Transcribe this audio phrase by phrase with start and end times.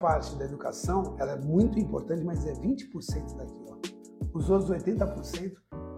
[0.00, 3.76] parte da educação, ela é muito importante, mas é 20% daqui, ó.
[4.32, 5.52] Os outros 80%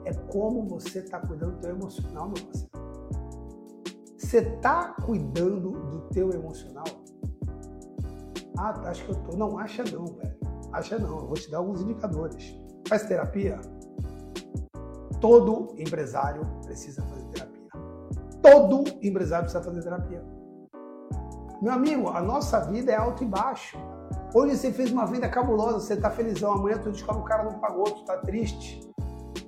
[0.04, 2.72] é como você está cuidando do teu emocional, meu parceiro.
[4.18, 6.84] Você está cuidando do teu emocional?
[8.58, 9.36] Ah, tá, acho que eu tô.
[9.36, 10.36] Não, acha não, velho.
[10.72, 11.20] Acha não.
[11.20, 12.58] Eu vou te dar alguns indicadores.
[12.88, 13.60] Faz terapia?
[15.20, 17.68] Todo empresário precisa fazer terapia.
[18.42, 20.24] Todo empresário precisa fazer terapia.
[21.60, 23.78] Meu amigo, a nossa vida é alto e baixo.
[24.34, 27.44] Hoje você fez uma venda cabulosa, você está felizão, amanhã tu descobre que o cara
[27.44, 28.80] não pagou, tu está triste.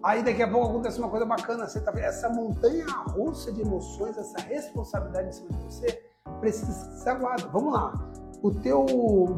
[0.02, 4.18] Aí daqui a pouco acontece uma coisa bacana, você tá essa montanha russa de emoções,
[4.18, 6.02] essa responsabilidade em cima de você
[6.38, 7.46] precisa ser aguada.
[7.46, 7.94] Vamos lá.
[8.42, 8.84] O teu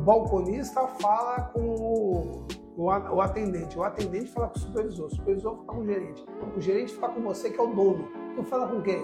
[0.04, 2.44] balconista fala com
[2.76, 2.90] o,
[3.20, 6.26] atendente, o atendente fala com o supervisor, o supervisor fala com o gerente,
[6.56, 8.08] o gerente fala com você que é o dono.
[8.34, 9.00] Tu fala com quem?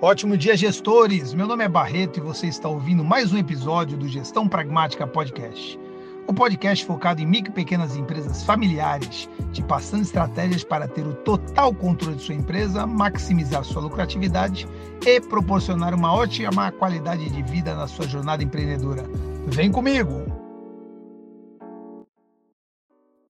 [0.00, 1.34] Ótimo dia, gestores!
[1.34, 5.76] Meu nome é Barreto e você está ouvindo mais um episódio do Gestão Pragmática Podcast.
[6.24, 11.14] O podcast focado em micro e pequenas empresas familiares, te passando estratégias para ter o
[11.14, 14.68] total controle de sua empresa, maximizar sua lucratividade
[15.04, 19.02] e proporcionar uma ótima qualidade de vida na sua jornada empreendedora.
[19.48, 20.26] Vem comigo!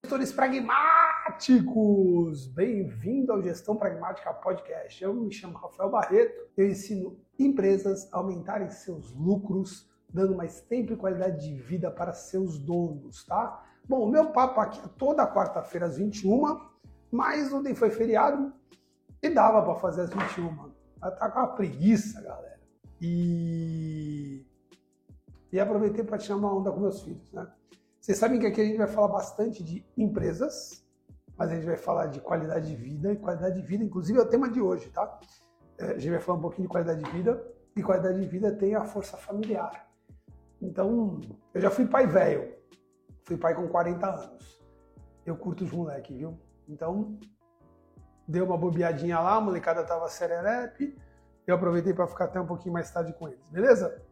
[0.04, 1.07] Gestores pragmáticos!
[2.48, 5.04] Bem-vindo ao Gestão Pragmática Podcast.
[5.04, 10.92] Eu me chamo Rafael Barreto, eu ensino empresas a aumentarem seus lucros, dando mais tempo
[10.92, 13.64] e qualidade de vida para seus donos, tá?
[13.88, 16.60] Bom, o meu papo aqui é toda quarta-feira às 21,
[17.08, 18.52] mas ontem foi feriado
[19.22, 20.50] e dava para fazer às 21.
[21.00, 22.60] Mas tá com uma preguiça, galera.
[23.00, 24.44] E,
[25.52, 27.48] e aproveitei para tirar uma onda com meus filhos, né?
[28.00, 30.84] Vocês sabem que aqui a gente vai falar bastante de empresas,
[31.38, 34.22] mas a gente vai falar de qualidade de vida, e qualidade de vida, inclusive, é
[34.22, 35.20] o tema de hoje, tá?
[35.78, 37.40] É, a gente vai falar um pouquinho de qualidade de vida,
[37.76, 39.88] e qualidade de vida tem a força familiar.
[40.60, 41.20] Então,
[41.54, 42.52] eu já fui pai velho,
[43.22, 44.60] fui pai com 40 anos.
[45.24, 46.36] Eu curto os moleques, viu?
[46.68, 47.16] Então,
[48.26, 50.98] deu uma bobeadinha lá, a molecada tava sererepe,
[51.46, 54.02] eu aproveitei para ficar até um pouquinho mais tarde com eles, beleza?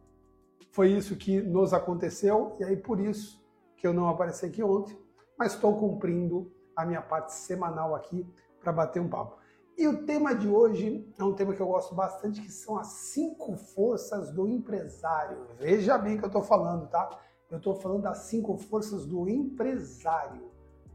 [0.71, 3.45] Foi isso que nos aconteceu, e aí por isso
[3.75, 4.97] que eu não apareci aqui ontem,
[5.37, 8.25] mas estou cumprindo a minha parte semanal aqui
[8.61, 9.35] para bater um papo.
[9.75, 12.87] E o tema de hoje é um tema que eu gosto bastante, que são as
[12.87, 15.47] cinco forças do empresário.
[15.59, 17.19] Veja bem que eu estou falando, tá?
[17.49, 20.51] Eu estou falando das cinco forças do empresário.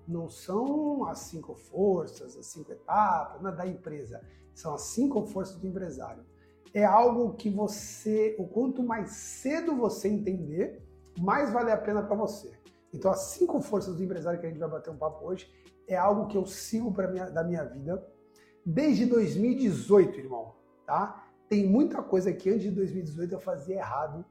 [0.06, 4.20] Não são as cinco forças, as cinco etapas não é da empresa.
[4.54, 6.24] São as cinco forças do empresário.
[6.74, 10.82] É algo que você, o quanto mais cedo você entender,
[11.18, 12.52] mais vale a pena para você.
[12.92, 15.50] Então, as cinco forças do empresário que a gente vai bater um papo hoje
[15.92, 18.06] é algo que eu sigo minha, da minha vida
[18.64, 20.54] desde 2018, irmão,
[20.86, 21.26] tá?
[21.48, 24.24] Tem muita coisa que antes de 2018 eu fazia errado,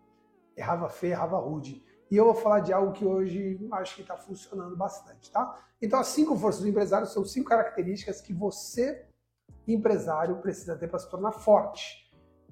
[0.56, 1.84] errava feio, errava rude.
[2.10, 5.58] E eu vou falar de algo que hoje acho que está funcionando bastante, tá?
[5.82, 9.06] Então, as cinco forças do empresário são cinco características que você,
[9.68, 12.12] empresário, precisa ter para se tornar forte.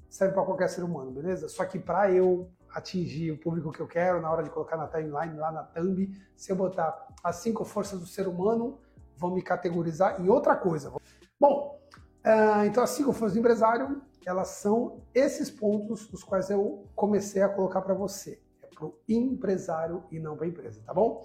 [0.09, 1.47] Serve para qualquer ser humano, beleza?
[1.49, 4.87] Só que para eu atingir o público que eu quero na hora de colocar na
[4.87, 6.09] timeline, lá na thumb.
[6.35, 8.79] Se eu botar as cinco forças do ser humano,
[9.19, 10.91] vão me categorizar em outra coisa.
[11.39, 11.79] Bom,
[12.25, 17.41] uh, então as cinco forças do empresário, elas são esses pontos dos quais eu comecei
[17.41, 18.41] a colocar para você.
[18.61, 21.21] É para o empresário e não para a empresa, tá bom?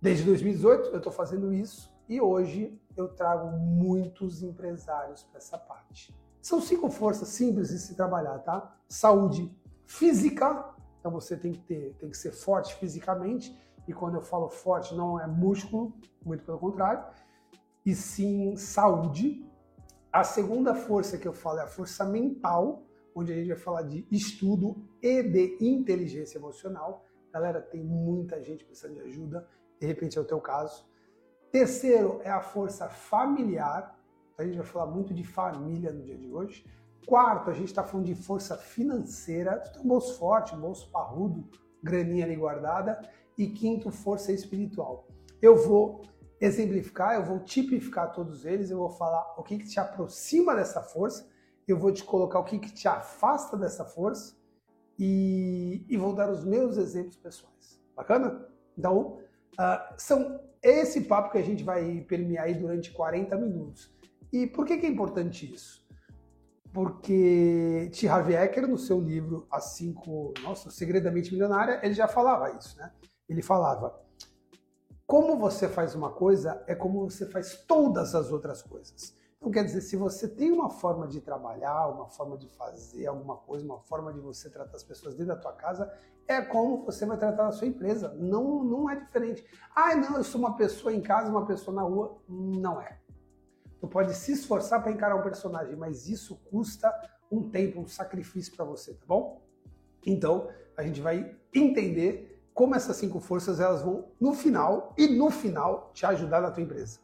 [0.00, 6.14] Desde 2018 eu estou fazendo isso e hoje eu trago muitos empresários para essa parte.
[6.40, 8.74] São cinco forças simples de se trabalhar, tá?
[8.88, 9.54] Saúde,
[9.86, 14.48] física, então você tem que ter, tem que ser forte fisicamente, e quando eu falo
[14.48, 15.92] forte não é músculo,
[16.24, 17.04] muito pelo contrário,
[17.84, 19.44] e sim saúde.
[20.12, 22.82] A segunda força que eu falo é a força mental,
[23.14, 27.04] onde a gente vai falar de estudo e de inteligência emocional.
[27.32, 29.48] Galera, tem muita gente precisando de ajuda,
[29.80, 30.84] de repente é o teu caso.
[31.50, 33.98] Terceiro é a força familiar.
[34.38, 36.64] A gente vai falar muito de família no dia de hoje.
[37.06, 40.90] Quarto, a gente está falando de força financeira, tu tem um bolso forte, um bolso
[40.90, 41.48] parrudo,
[41.82, 43.00] graninha ali guardada.
[43.40, 45.08] E quinto, força espiritual.
[45.40, 46.02] Eu vou
[46.38, 50.82] exemplificar, eu vou tipificar todos eles, eu vou falar o que, que te aproxima dessa
[50.82, 51.26] força,
[51.66, 54.36] eu vou te colocar o que, que te afasta dessa força
[54.98, 57.80] e, e vou dar os meus exemplos pessoais.
[57.96, 58.46] Bacana?
[58.76, 59.20] Então,
[59.58, 63.90] uh, são esse papo que a gente vai permear aí durante 40 minutos.
[64.30, 65.80] E por que, que é importante isso?
[66.72, 68.06] porque T.
[68.06, 72.92] Harv Eker, no seu livro As Cinco, nossa, Segredamente Milionária, ele já falava isso, né?
[73.30, 73.96] Ele falava,
[75.06, 79.14] como você faz uma coisa é como você faz todas as outras coisas.
[79.38, 83.36] Então, quer dizer, se você tem uma forma de trabalhar, uma forma de fazer alguma
[83.36, 85.90] coisa, uma forma de você tratar as pessoas dentro da tua casa,
[86.26, 88.12] é como você vai tratar a sua empresa.
[88.14, 89.46] Não, não é diferente.
[89.74, 92.18] Ah, não, eu sou uma pessoa em casa, uma pessoa na rua.
[92.28, 93.00] Não é.
[93.80, 96.92] Tu pode se esforçar para encarar um personagem, mas isso custa
[97.30, 99.40] um tempo, um sacrifício para você, tá bom?
[100.04, 105.30] Então, a gente vai entender como essas cinco forças elas vão no final e no
[105.30, 107.00] final te ajudar na tua empresa.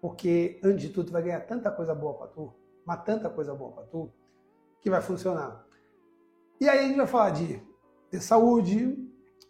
[0.00, 2.54] Porque antes de tudo tu vai ganhar tanta coisa boa para tu,
[2.86, 4.12] mas tanta coisa boa para tu,
[4.80, 5.66] que vai funcionar.
[6.60, 7.60] E aí a gente vai falar de
[8.10, 8.96] ter saúde,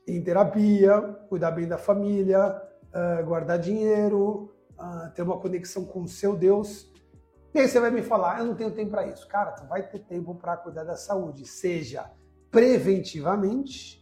[0.09, 2.59] em terapia, cuidar bem da família,
[2.89, 6.91] uh, guardar dinheiro, uh, ter uma conexão com o seu Deus.
[7.53, 9.29] E aí você vai me falar, eu não tenho tempo para isso.
[9.29, 12.11] Cara, tu vai ter tempo para cuidar da saúde, seja
[12.51, 14.02] preventivamente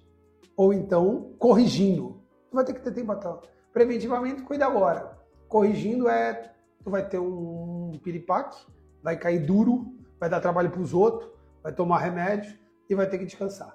[0.61, 2.23] ou então corrigindo.
[2.51, 3.41] Tu vai ter que ter tempo para
[3.73, 5.19] Preventivamente, cuida agora.
[5.49, 6.53] Corrigindo é,
[6.85, 8.67] tu vai ter um piripaque,
[9.03, 9.87] vai cair duro,
[10.19, 11.31] vai dar trabalho para os outros,
[11.62, 12.59] vai tomar remédio
[12.91, 13.75] e vai ter que descansar.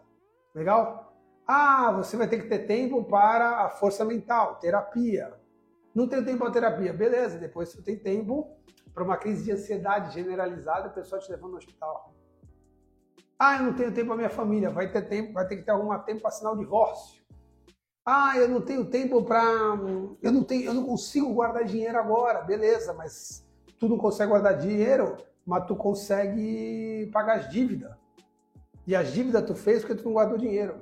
[0.54, 1.12] Legal?
[1.48, 5.34] Ah, você vai ter que ter tempo para a força mental, terapia.
[5.96, 7.40] Não tem tempo para terapia, beleza.
[7.40, 8.48] Depois você tem tempo
[8.94, 12.14] para uma crise de ansiedade generalizada, o pessoal te levando no hospital.
[13.38, 15.72] Ah, eu não tenho tempo para minha família, vai ter tempo, vai ter que ter
[15.72, 17.22] algum tempo para assinar o divórcio.
[18.06, 19.44] Ah, eu não tenho tempo para,
[20.22, 22.94] eu não tenho, eu não consigo guardar dinheiro agora, beleza?
[22.94, 23.46] Mas
[23.80, 27.94] tu não consegue guardar dinheiro, mas tu consegue pagar as dívidas.
[28.88, 30.82] E as dívidas tu fez porque tu não guardou dinheiro.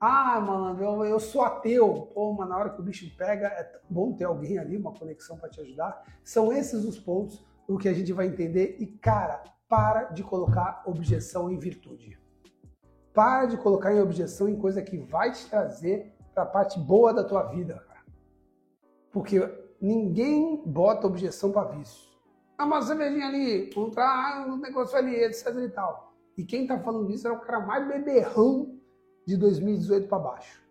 [0.00, 2.10] Ah, mano, eu, eu sou ateu.
[2.14, 4.92] Pô, mas na hora que o bicho pega, é tão bom ter alguém ali, uma
[4.92, 6.04] conexão para te ajudar.
[6.24, 8.76] São esses os pontos o que a gente vai entender.
[8.78, 9.42] E, cara,
[9.72, 12.20] para de colocar objeção em virtude.
[13.14, 17.10] Para de colocar em objeção em coisa que vai te trazer para a parte boa
[17.14, 18.04] da tua vida, cara.
[19.10, 19.40] Porque
[19.80, 22.06] ninguém bota objeção para vício.
[22.58, 26.12] Ah, uma cervejinha ali, comprar um negócio ali, etc e tal.
[26.36, 28.78] E quem tá falando isso é o cara mais beberrão
[29.26, 30.62] de 2018 para baixo.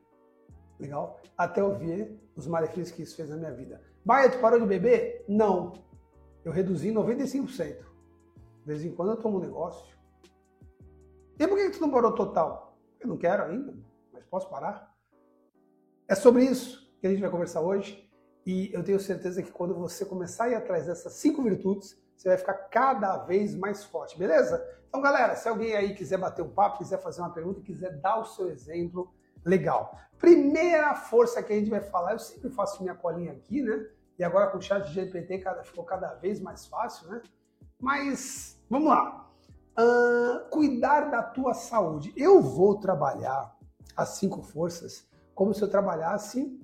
[0.80, 1.20] Legal?
[1.36, 3.82] Até eu ver os malefícios que isso fez na minha vida.
[4.06, 5.26] Baia, tu parou de beber?
[5.28, 5.74] Não.
[6.46, 7.90] Eu reduzi 95%.
[8.62, 9.96] De vez em quando eu tomo um negócio.
[11.40, 12.78] E por que tu não parou total?
[13.00, 13.76] Eu não quero ainda,
[14.14, 14.96] mas posso parar.
[16.08, 18.10] É sobre isso que a gente vai conversar hoje.
[18.46, 22.30] E eu tenho certeza que quando você começar a ir atrás dessas cinco virtudes, você
[22.30, 24.64] vai ficar cada vez mais forte, beleza?
[24.88, 28.20] Então, galera, se alguém aí quiser bater um papo, quiser fazer uma pergunta, quiser dar
[28.20, 29.12] o seu exemplo,
[29.44, 29.98] legal.
[30.20, 33.88] Primeira força que a gente vai falar, eu sempre faço minha colinha aqui, né?
[34.20, 37.22] E agora com o chat de GPT cada, ficou cada vez mais fácil, né?
[37.82, 39.30] Mas vamos lá.
[39.78, 42.14] Uh, cuidar da tua saúde.
[42.16, 43.58] Eu vou trabalhar
[43.98, 46.60] as cinco forças como se eu trabalhasse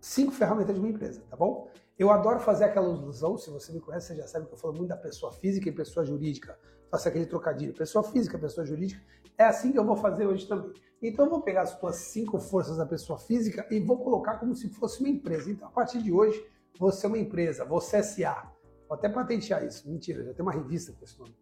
[0.00, 1.68] cinco ferramentas de uma empresa, tá bom?
[1.98, 4.74] Eu adoro fazer aquela ilusão, se você me conhece, você já sabe que eu falo
[4.74, 6.58] muito da pessoa física e pessoa jurídica
[6.92, 7.72] faça aquele trocadilho.
[7.72, 9.02] Pessoa física, pessoa jurídica.
[9.38, 10.72] É assim que eu vou fazer hoje também.
[11.02, 14.54] Então eu vou pegar as tuas cinco forças da pessoa física e vou colocar como
[14.54, 15.50] se fosse uma empresa.
[15.50, 16.44] Então, a partir de hoje,
[16.78, 18.51] você é uma empresa, você é SA.
[18.92, 19.88] Vou até patentear isso.
[19.88, 21.34] Mentira, já tem uma revista com esse nome.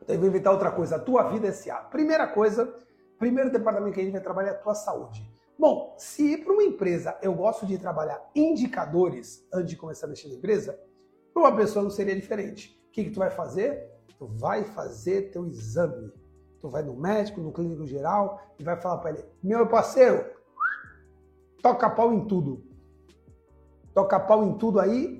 [0.00, 0.96] Então, vou inventar outra coisa.
[0.96, 1.74] A tua vida é SA.
[1.90, 2.74] Primeira coisa,
[3.18, 5.30] primeiro departamento que a gente vai trabalhar é a tua saúde.
[5.58, 10.28] Bom, se para uma empresa eu gosto de trabalhar indicadores antes de começar a mexer
[10.28, 10.80] na empresa,
[11.34, 12.82] para uma pessoa não seria diferente.
[12.88, 13.90] O que, que tu vai fazer?
[14.18, 16.14] Tu vai fazer teu exame.
[16.62, 20.24] Tu vai no médico, no clínico geral e vai falar para ele: meu parceiro,
[21.60, 22.74] toca pau em tudo.
[23.96, 25.18] Toca pau em tudo aí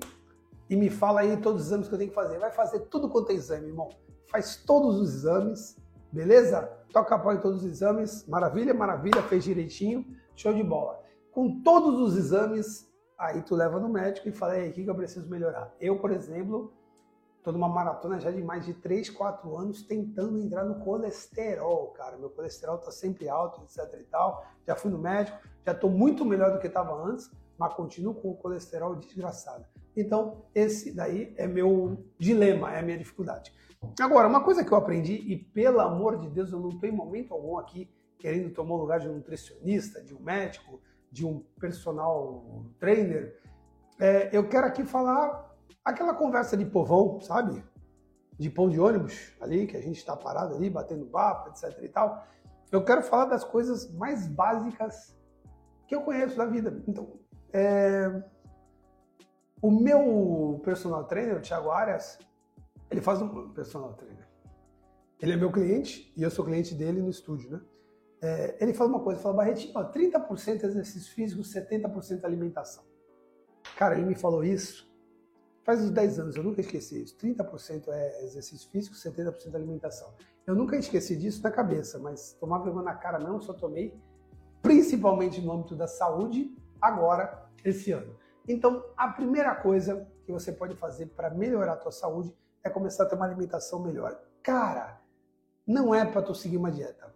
[0.69, 2.37] e me fala aí todos os exames que eu tenho que fazer.
[2.37, 3.89] Vai fazer tudo quanto é exame, irmão.
[4.31, 5.75] Faz todos os exames,
[6.13, 6.61] beleza?
[6.93, 8.25] Toca pau em todos os exames.
[8.27, 10.05] Maravilha, maravilha, fez direitinho.
[10.35, 11.01] Show de bola.
[11.31, 14.93] Com todos os exames, Aí tu leva no médico e fala, ei, o que, eu
[14.93, 15.73] preciso melhorar?
[15.81, 16.71] Eu, por exemplo,
[17.39, 22.15] estou numa maratona já de mais de 3, 4 anos tentando entrar no colesterol, cara.
[22.15, 24.45] Meu colesterol está sempre alto, etc e tal.
[24.67, 28.31] Já fui no médico, já estou muito melhor do que estava antes, mas continuo com
[28.31, 29.65] o colesterol desgraçado.
[29.95, 33.51] Então, esse daí é meu dilema, é a minha dificuldade.
[33.99, 36.91] Agora, uma coisa que eu aprendi, e pelo amor de Deus, eu não estou em
[36.91, 41.39] momento algum aqui querendo tomar o lugar de um nutricionista, de um médico, de um
[41.59, 43.39] personal trainer,
[43.99, 47.63] é, eu quero aqui falar aquela conversa de povão, sabe?
[48.37, 51.89] De pão de ônibus ali, que a gente está parado ali, batendo papo, etc e
[51.89, 52.23] tal.
[52.71, 55.17] Eu quero falar das coisas mais básicas
[55.87, 56.83] que eu conheço da vida.
[56.87, 57.19] Então,
[57.57, 58.23] é...
[59.61, 62.19] o meu personal trainer, o Thiago Arias,
[62.89, 64.27] ele faz um personal trainer.
[65.19, 67.61] Ele é meu cliente e eu sou cliente dele no estúdio, né?
[68.21, 72.83] é, ele fala uma coisa, fala, Barretinho, ó, 30% exercício físico, 70% alimentação.
[73.75, 74.87] Cara, ele me falou isso
[75.67, 77.17] faz uns 10 anos, eu nunca esqueci isso.
[77.17, 80.13] 30% é exercício físico, 70% alimentação.
[80.45, 83.93] Eu nunca esqueci disso na cabeça, mas tomar vergonha na cara não, só tomei,
[84.61, 88.15] principalmente no âmbito da saúde, agora, esse ano.
[88.47, 93.03] Então, a primeira coisa que você pode fazer para melhorar a tua saúde é começar
[93.03, 94.17] a ter uma alimentação melhor.
[94.41, 95.01] Cara,
[95.65, 97.13] não é para tu seguir uma dieta.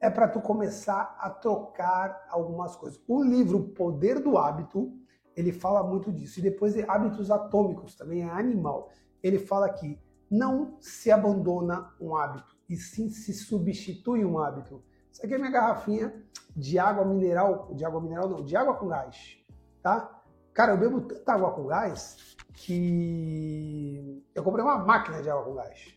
[0.00, 3.00] É para tu começar a trocar algumas coisas.
[3.06, 4.92] O livro Poder do Hábito,
[5.36, 6.38] ele fala muito disso.
[6.38, 8.90] E depois de hábitos atômicos, também é animal.
[9.22, 9.98] Ele fala que
[10.30, 14.82] não se abandona um hábito, e sim se substitui um hábito.
[15.12, 16.12] Isso aqui é minha garrafinha
[16.56, 19.38] de água mineral, de água mineral não, de água com gás,
[19.82, 20.22] tá?
[20.52, 25.54] Cara, eu bebo tanta água com gás que eu comprei uma máquina de água com
[25.54, 25.94] gás.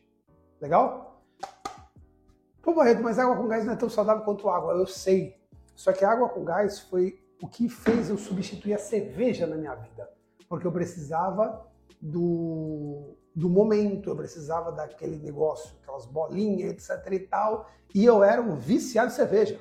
[0.59, 1.23] Legal?
[2.61, 4.73] Pô, Barreto, mas água com gás não é tão saudável quanto água.
[4.73, 5.39] Eu sei.
[5.75, 9.55] Só que a água com gás foi o que fez eu substituir a cerveja na
[9.55, 10.09] minha vida.
[10.49, 11.65] Porque eu precisava
[12.01, 17.69] do, do momento, eu precisava daquele negócio, aquelas bolinhas, etc e tal.
[17.93, 19.59] E eu era um viciado de cerveja.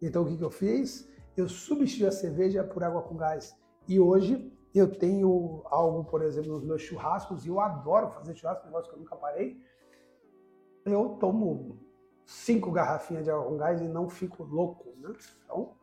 [0.00, 1.08] Então o que, que eu fiz?
[1.36, 3.56] Eu substituí a cerveja por água com gás.
[3.86, 8.66] E hoje eu tenho algo, por exemplo, nos meus churrascos, e eu adoro fazer churrasco,
[8.66, 9.60] negócio que eu nunca parei.
[10.84, 11.78] Eu tomo
[12.24, 15.12] cinco garrafinhas de água com gás e não fico louco, né?
[15.44, 15.74] Então,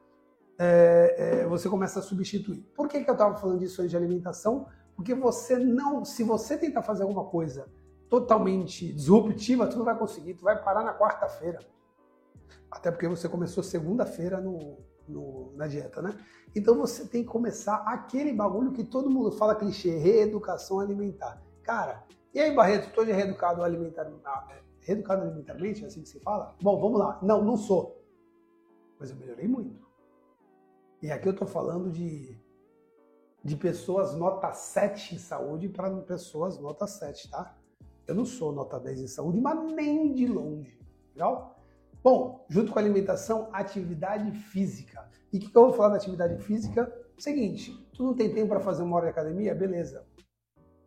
[0.58, 2.62] é, é, você começa a substituir.
[2.76, 4.68] Por que, que eu estava falando disso aí de alimentação?
[4.96, 7.70] Porque você não, se você tentar fazer alguma coisa
[8.10, 11.60] totalmente disruptiva, tu não vai conseguir, tu vai parar na quarta-feira.
[12.70, 14.78] Até porque você começou segunda-feira no,
[15.08, 16.18] no, na dieta, né?
[16.56, 21.42] Então você tem que começar aquele bagulho que todo mundo fala clichê, reeducação alimentar.
[21.64, 24.48] Cara, e aí, Barreto, estou de reeducado alimentar, ah,
[24.82, 26.56] reeducado alimentarmente, é assim que se fala?
[26.62, 27.20] Bom, vamos lá.
[27.22, 28.04] Não, não sou.
[29.00, 29.88] Mas eu melhorei muito.
[31.02, 32.40] E aqui eu estou falando de,
[33.44, 37.56] de pessoas nota 7 em saúde para pessoas nota 7, tá?
[38.08, 40.80] Eu não sou nota 10 em saúde, mas nem de longe.
[41.14, 41.57] Legal?
[42.10, 45.10] Bom, junto com a alimentação, atividade física.
[45.34, 46.90] E o que, que, eu vou falar da atividade física?
[47.18, 49.54] Seguinte, tu não tem tempo para fazer uma hora de academia?
[49.54, 50.08] Beleza.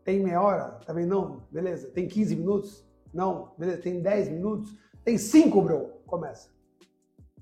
[0.02, 0.80] Tem meia hora?
[0.86, 1.42] Também não?
[1.50, 1.90] Beleza.
[1.90, 2.88] Tem 15 minutos?
[3.12, 3.52] Não?
[3.58, 3.82] Beleza.
[3.82, 4.74] Tem 10 minutos?
[5.04, 5.90] Tem 5, bro?
[6.06, 6.48] Começa.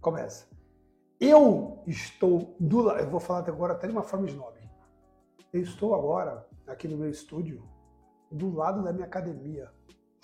[0.01, 0.49] Começa.
[1.21, 4.59] Eu estou do lado, eu vou falar agora até de uma forma snob.
[5.53, 7.63] Eu estou agora aqui no meu estúdio,
[8.29, 9.71] do lado da minha academia.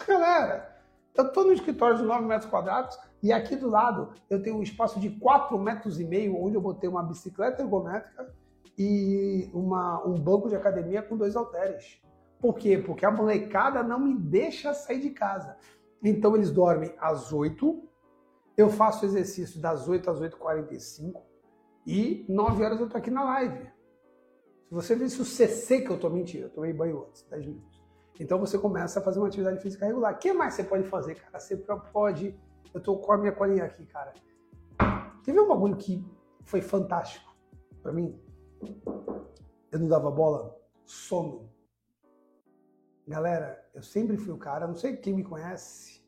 [0.05, 0.75] Galera,
[1.15, 4.63] eu estou no escritório de 9 metros quadrados e aqui do lado eu tenho um
[4.63, 8.31] espaço de 4 metros e meio, onde eu botei uma bicicleta ergométrica
[8.77, 12.03] e uma, um banco de academia com dois halteres.
[12.39, 12.77] Por quê?
[12.77, 15.57] Porque a molecada não me deixa sair de casa.
[16.03, 17.83] Então eles dormem às 8,
[18.59, 21.23] eu faço exercício das 8 às 8h45
[21.87, 23.73] e 9 horas eu tô aqui na live.
[24.69, 27.47] Se você vê se o CC que eu tô mentindo, eu tomei banho antes, 10
[27.47, 27.83] minutos.
[28.21, 30.13] Então você começa a fazer uma atividade física regular.
[30.13, 31.41] O que mais você pode fazer, cara?
[31.41, 32.39] Você pode.
[32.73, 34.13] Eu tô com a minha colinha aqui, cara.
[35.25, 36.05] Teve um bagulho que
[36.45, 37.35] foi fantástico
[37.83, 38.19] para mim.
[39.71, 40.57] Eu não dava bola.
[40.85, 41.51] Sono.
[43.07, 46.03] Galera, eu sempre fui o cara, não sei quem me conhece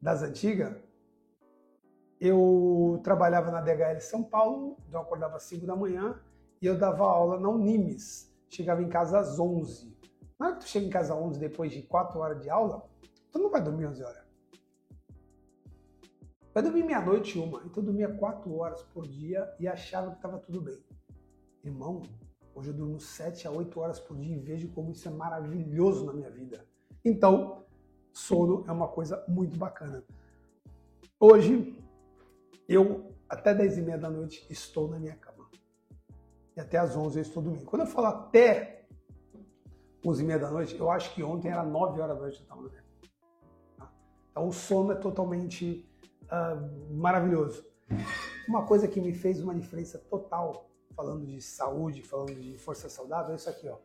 [0.00, 0.76] das antigas,
[2.20, 6.20] eu trabalhava na DHL São Paulo, então eu acordava às 5 da manhã
[6.60, 8.32] e eu dava aula na Unimes.
[8.48, 9.92] Chegava em casa às 11.
[10.38, 12.88] Na hora que tu chega em casa às 11 depois de 4 horas de aula,
[13.32, 14.21] tu não vai dormir 11 horas.
[16.54, 17.62] Vai dormir meia-noite uma.
[17.64, 20.78] Então eu dormia 4 horas por dia e achava que estava tudo bem.
[21.64, 22.02] Irmão,
[22.54, 26.04] hoje eu durmo 7 a 8 horas por dia e vejo como isso é maravilhoso
[26.04, 26.66] na minha vida.
[27.04, 27.64] Então,
[28.12, 30.04] sono é uma coisa muito bacana.
[31.18, 31.78] Hoje,
[32.68, 35.48] eu, até 10 e meia da noite, estou na minha cama.
[36.54, 37.64] E até às 11 eu estou dormindo.
[37.64, 38.84] Quando eu falo até
[40.04, 42.42] 11 e meia da noite, eu acho que ontem era 9 horas da noite eu
[42.42, 42.84] estava dormindo.
[43.78, 43.90] Tá?
[44.30, 45.88] Então o sono é totalmente
[46.32, 47.64] uh, maravilhoso.
[48.48, 53.32] Uma coisa que me fez uma diferença total, falando de saúde, falando de força saudável,
[53.32, 53.76] é isso aqui, ó.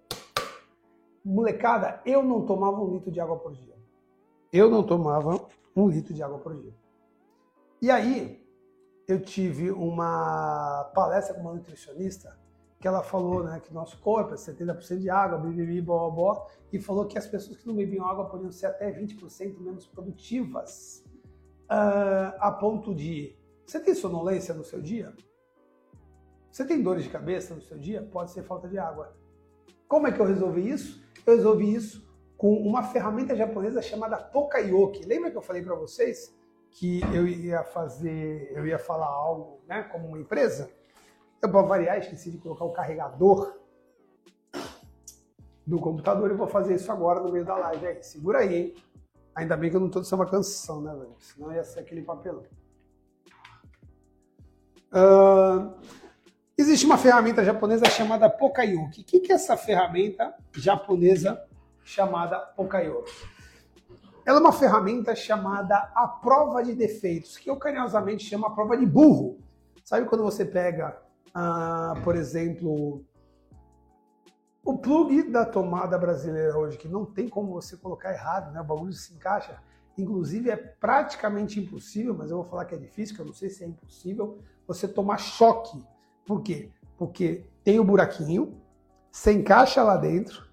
[1.24, 3.76] Molecada, eu não tomava um litro de água por dia.
[4.52, 6.74] Eu não tomava um litro de água por dia.
[7.82, 8.42] E aí,
[9.08, 12.38] eu tive uma palestra com uma nutricionista
[12.80, 16.80] que ela falou né, que nosso corpo é 70% de água, bibibi, blá, blá, e
[16.80, 21.04] falou que as pessoas que não bebiam água podiam ser até 20% menos produtivas,
[21.70, 23.36] uh, a ponto de...
[23.66, 25.14] Você tem sonolência no seu dia?
[26.52, 28.02] Você tem dores de cabeça no seu dia?
[28.02, 29.16] Pode ser falta de água.
[29.88, 31.04] Como é que eu resolvi isso?
[31.26, 32.08] Eu resolvi isso
[32.38, 35.06] com uma ferramenta japonesa chamada Tokayoki.
[35.06, 36.36] Lembra que eu falei para vocês
[36.72, 40.70] que eu ia fazer, eu ia falar algo, né, como uma empresa,
[41.42, 43.58] eu para variar esqueci de colocar o carregador
[45.66, 48.04] do computador e vou fazer isso agora no meio da live aí.
[48.04, 48.76] Segura aí, hein?
[49.38, 51.16] Ainda bem que eu não tô de samba canção, né, velho?
[51.20, 52.44] Senão ia ser aquele papelão.
[54.92, 55.76] Uh,
[56.58, 59.02] existe uma ferramenta japonesa chamada Pokayoki.
[59.02, 61.40] O que, que é essa ferramenta japonesa
[61.84, 63.14] chamada Pokayoki?
[64.26, 68.76] Ela é uma ferramenta chamada a prova de defeitos, que eu carinhosamente chamo a prova
[68.76, 69.38] de burro.
[69.86, 71.00] Sabe quando você pega,
[71.32, 73.06] ah, por exemplo,
[74.68, 78.60] o plug da tomada brasileira hoje, que não tem como você colocar errado, né?
[78.60, 79.64] O bagulho se encaixa.
[79.98, 83.50] Inclusive é praticamente impossível, mas eu vou falar que é difícil, que eu não sei
[83.50, 85.82] se é impossível, você tomar choque.
[86.26, 86.70] Por quê?
[86.98, 88.62] Porque tem o buraquinho,
[89.10, 90.46] você encaixa lá dentro,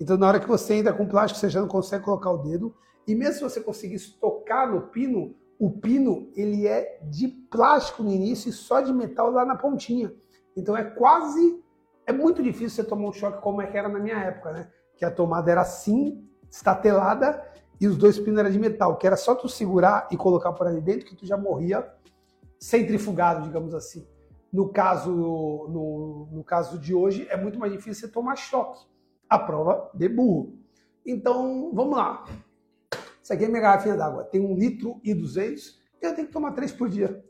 [0.00, 2.74] então na hora que você entra com plástico, você já não consegue colocar o dedo,
[3.06, 8.10] e mesmo se você conseguisse tocar no pino, o pino ele é de plástico no
[8.10, 10.12] início e só de metal lá na pontinha.
[10.56, 11.62] Então é quase,
[12.06, 14.68] é muito difícil você tomar um choque como é que era na minha época, né?
[14.96, 17.44] Que a tomada era assim, estatelada,
[17.80, 20.66] e os dois pinos eram de metal, que era só tu segurar e colocar por
[20.66, 21.86] ali dentro que tu já morria
[22.58, 24.06] centrifugado, digamos assim.
[24.52, 28.86] No caso, no, no caso de hoje, é muito mais difícil você tomar choque.
[29.28, 30.56] A prova de burro.
[31.04, 32.24] Então, vamos lá.
[33.22, 34.24] Isso aqui é minha garrafinha d'água.
[34.24, 37.25] Tem um litro e duzentos e eu tenho que tomar três por dia.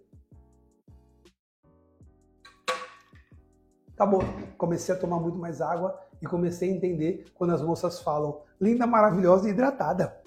[3.96, 4.22] Acabou.
[4.58, 8.86] Comecei a tomar muito mais água e comecei a entender quando as moças falam linda,
[8.86, 10.20] maravilhosa e hidratada.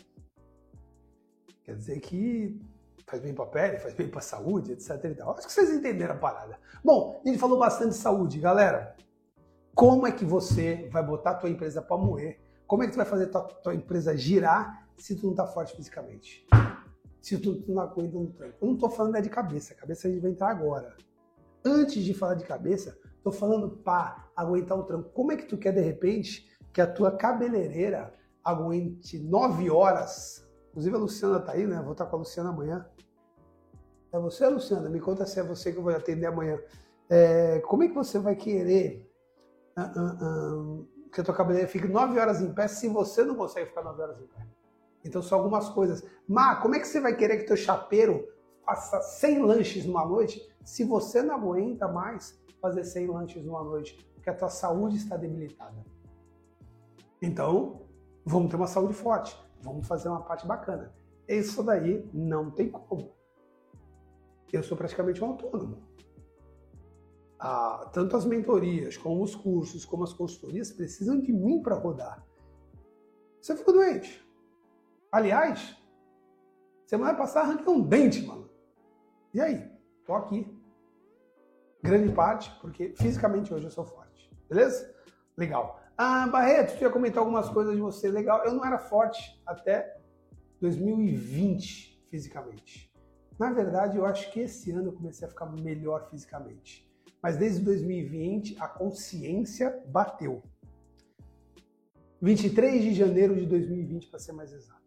[1.64, 2.60] Quer dizer que
[3.06, 4.90] faz bem para a pele, faz bem para a saúde, etc.
[4.90, 6.60] Acho que vocês entenderam a parada.
[6.84, 8.96] Bom, a gente falou bastante de saúde, galera.
[9.76, 12.40] Como é que você vai botar a tua empresa para moer?
[12.66, 15.46] Como é que tu vai fazer a tua, tua empresa girar se tu não tá
[15.46, 16.46] forte fisicamente.
[17.22, 18.58] Se tu, tu não aguenta no tranco.
[18.60, 20.96] Eu não tô falando é de cabeça, a cabeça a gente vai entrar agora.
[21.64, 25.10] Antes de falar de cabeça, tô falando para aguentar o tranco.
[25.10, 30.48] Como é que tu quer, de repente, que a tua cabeleireira aguente nove horas?
[30.70, 31.82] Inclusive a Luciana tá aí, né?
[31.82, 32.86] Vou estar com a Luciana amanhã.
[34.12, 34.90] É você, Luciana?
[34.90, 36.60] Me conta se é você que eu vou atender amanhã.
[37.10, 39.12] É, como é que você vai querer
[39.78, 43.36] uh, uh, uh, que a tua cabeleireira fique nove horas em pé se você não
[43.36, 44.48] consegue ficar nove horas em pé?
[45.04, 46.04] Então são algumas coisas.
[46.28, 48.28] Mas como é que você vai querer que teu chapeiro
[48.66, 53.98] faça 100 lanches numa noite se você não aguenta mais fazer 100 lanches numa noite?
[54.14, 55.84] Porque a tua saúde está debilitada.
[57.22, 57.82] Então,
[58.26, 59.38] vamos ter uma saúde forte.
[59.62, 60.94] Vamos fazer uma parte bacana.
[61.28, 63.12] Isso daí não tem como.
[64.52, 65.84] Eu sou praticamente um autônomo.
[67.40, 72.26] Ah, tanto as mentorias, como os cursos, como as consultorias precisam de mim para rodar.
[73.42, 74.26] Você ficou doente.
[75.12, 75.78] Aliás,
[76.86, 78.50] semana passada arranquei um dente, mano.
[79.34, 79.72] E aí?
[80.06, 80.59] Tô aqui.
[81.90, 84.30] Grande parte, porque fisicamente hoje eu sou forte.
[84.48, 84.94] Beleza?
[85.36, 85.82] Legal.
[85.98, 88.12] Ah, Barreto, tu ia comentar algumas coisas de você.
[88.12, 88.46] Legal.
[88.46, 89.98] Eu não era forte até
[90.62, 92.94] 2020, fisicamente.
[93.40, 96.88] Na verdade, eu acho que esse ano eu comecei a ficar melhor fisicamente.
[97.24, 100.44] Mas desde 2020, a consciência bateu.
[102.22, 104.80] 23 de janeiro de 2020, para ser mais exato.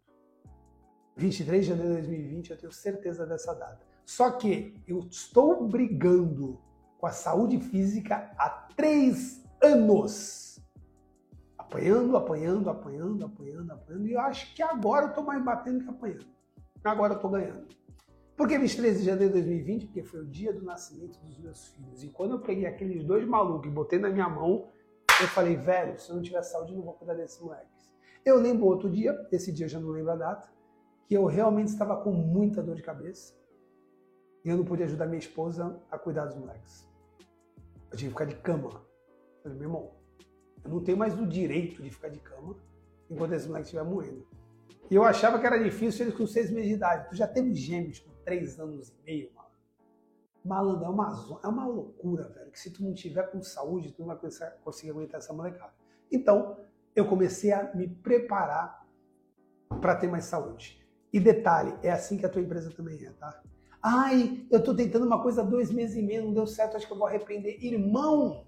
[1.17, 3.85] 23 de janeiro de 2020, eu tenho certeza dessa data.
[4.07, 6.61] Só que eu estou brigando
[7.03, 10.61] com a saúde física há três anos.
[11.59, 14.07] Apanhando, apanhando, apanhando, apanhando, apanhando.
[14.07, 16.27] E eu acho que agora eu estou mais batendo que apanhando.
[16.85, 17.67] Agora eu estou ganhando.
[18.37, 19.87] Por que 23 de janeiro de 2020?
[19.87, 22.05] Porque foi o dia do nascimento dos meus filhos.
[22.05, 24.69] E quando eu peguei aqueles dois malucos e botei na minha mão,
[25.21, 27.93] eu falei, velho, se eu não tiver saúde, eu não vou cuidar desses moleques.
[28.25, 30.49] Eu lembro outro dia, esse dia eu já não lembro a data,
[31.09, 33.35] que eu realmente estava com muita dor de cabeça
[34.45, 36.91] e eu não podia ajudar minha esposa a cuidar dos moleques.
[37.92, 38.68] Eu tinha que ficar de cama.
[38.68, 39.92] Eu falei, meu irmão,
[40.64, 42.57] eu não tenho mais o direito de ficar de cama
[43.11, 44.26] enquanto esse moleque estiver morrendo.
[44.90, 47.09] E eu achava que era difícil eles com seis meses de idade.
[47.11, 49.48] Tu já teve gêmeos com três anos e meio, mano.
[50.44, 54.00] Malandro, é uma, é uma loucura, velho, que se tu não tiver com saúde, tu
[54.00, 54.18] não vai
[54.64, 55.72] conseguir aguentar essa molecada.
[56.11, 56.59] Então,
[56.96, 58.85] eu comecei a me preparar
[59.81, 60.85] para ter mais saúde.
[61.12, 63.42] E detalhe, é assim que a tua empresa também é, tá?
[63.83, 66.87] Ai, eu estou tentando uma coisa há dois meses e meio, não deu certo, acho
[66.87, 67.59] que eu vou arrepender.
[67.64, 68.45] Irmão,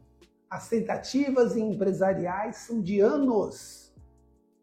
[0.49, 3.93] as tentativas empresariais são de anos.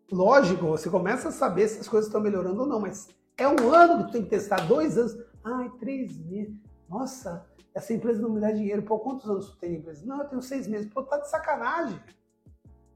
[0.09, 3.73] Lógico, você começa a saber se as coisas estão melhorando ou não, mas é um
[3.73, 5.17] ano que tu tem que testar, dois anos.
[5.43, 6.55] Ai, três meses.
[6.87, 8.83] Nossa, essa empresa não me dá dinheiro.
[8.83, 10.05] Pô, quantos anos tu tem empresa?
[10.05, 10.89] Não, eu tenho seis meses.
[10.93, 11.99] Pô, tá de sacanagem.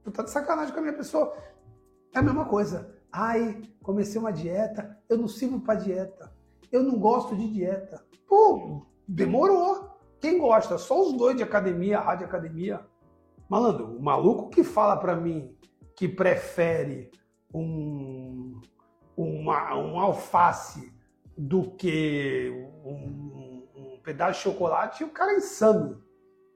[0.03, 1.35] Tu tá de sacanagem com a minha pessoa.
[2.13, 2.93] É a mesma coisa.
[3.11, 6.34] Ai, comecei uma dieta, eu não sirvo para dieta.
[6.75, 8.03] Eu não gosto de dieta.
[8.27, 9.97] Pô, demorou.
[10.19, 10.77] Quem gosta?
[10.77, 12.85] Só os dois de academia, rádio academia.
[13.47, 15.55] Malandro, o maluco que fala para mim
[15.95, 17.11] que prefere
[17.53, 18.59] um,
[19.15, 20.93] uma, um alface
[21.38, 22.51] do que
[22.83, 26.03] um, um, pedaço de chocolate, o cara é insano.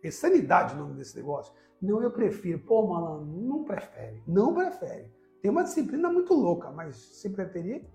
[0.03, 1.53] É insanidade o nome desse negócio.
[1.81, 2.59] Não, eu prefiro.
[2.59, 4.21] Pô, malandro, não prefere.
[4.27, 5.13] Não prefere.
[5.41, 7.87] Tem uma disciplina muito louca, mas se preferir,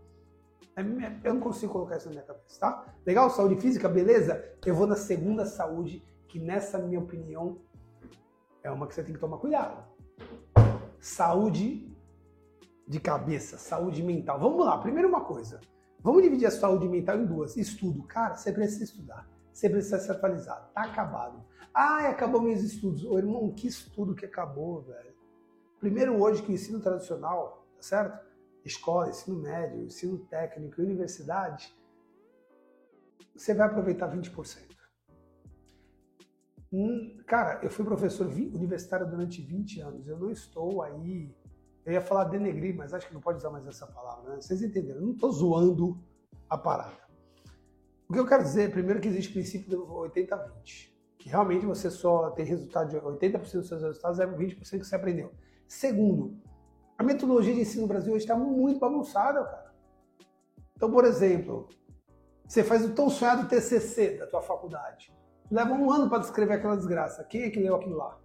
[0.77, 2.95] eu não consigo colocar isso na minha cabeça, tá?
[3.07, 3.31] Legal?
[3.31, 4.45] Saúde física, beleza?
[4.67, 7.59] Eu vou na segunda saúde, que nessa minha opinião
[8.63, 9.85] é uma que você tem que tomar cuidado.
[10.99, 11.95] Saúde
[12.89, 14.41] de cabeça, saúde mental.
[14.41, 15.61] Vamos lá, primeiro uma coisa.
[16.01, 17.57] Vamos dividir a saúde mental em duas.
[17.57, 18.03] Estudo.
[18.03, 19.29] Cara, você precisa estudar.
[19.53, 20.71] Você precisa se atualizar.
[20.75, 21.45] Tá acabado.
[21.73, 23.05] Ah, acabou meus estudos.
[23.05, 25.15] Ô, irmão, que estudo que acabou, velho.
[25.79, 28.24] Primeiro hoje que o ensino tradicional, tá certo?
[28.65, 31.75] Escola, ensino médio, ensino técnico e universidade,
[33.37, 34.75] você vai aproveitar 20%.
[36.73, 40.09] Hum, cara, eu fui professor universitário durante 20 anos.
[40.09, 41.33] Eu não estou aí.
[41.85, 44.41] Eu ia falar denegrir, mas acho que não pode usar mais essa palavra, né?
[44.41, 45.01] Vocês entenderam?
[45.01, 46.03] Eu não estou zoando
[46.49, 47.05] a parada.
[48.09, 50.93] O que eu quero dizer, primeiro, que existe o princípio do 80-20.
[51.19, 54.97] Que realmente você só tem resultado de 80% dos seus resultados, é 20% que você
[54.97, 55.33] aprendeu.
[55.67, 56.39] Segundo,
[56.99, 59.75] a metodologia de ensino no Brasil hoje está muito bagunçada, cara.
[60.77, 61.69] Então, por exemplo,
[62.47, 65.15] você faz o tão sonhado TCC da tua faculdade
[65.51, 67.25] leva um ano para descrever aquela desgraça.
[67.25, 68.19] Quem é que leu aquilo lá?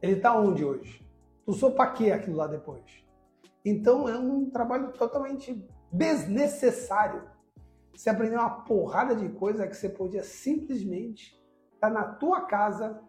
[0.00, 1.04] Ele está onde hoje?
[1.44, 2.84] Tu sou para quê aquilo lá depois?
[3.64, 7.28] Então é um trabalho totalmente desnecessário.
[7.94, 11.36] Você aprendeu uma porrada de coisa que você podia simplesmente
[11.74, 13.00] estar tá na tua casa,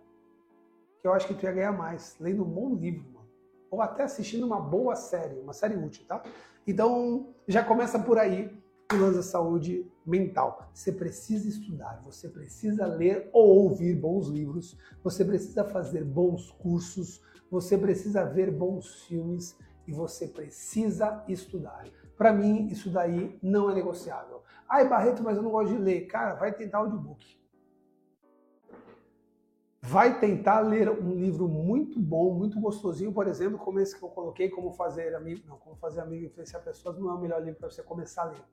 [0.99, 3.18] que eu acho que tu ia ganhar mais, lendo um bom livro.
[3.71, 6.21] Ou até assistindo uma boa série, uma série útil, tá?
[6.65, 8.51] Então já começa por aí
[8.91, 10.71] o da saúde mental.
[10.73, 17.21] Você precisa estudar, você precisa ler ou ouvir bons livros, você precisa fazer bons cursos,
[17.51, 19.55] você precisa ver bons filmes
[19.87, 21.85] e você precisa estudar.
[22.17, 24.41] Para mim, isso daí não é negociável.
[24.67, 26.07] Ai, Barreto, mas eu não gosto de ler.
[26.07, 27.38] Cara, vai tentar audiobook.
[29.81, 34.09] Vai tentar ler um livro muito bom, muito gostosinho, por exemplo, como esse que eu
[34.09, 37.59] coloquei, Como Fazer Amigo, não, Como Fazer Amigo Influenciar Pessoas, não é o melhor livro
[37.59, 38.43] para você começar a ler.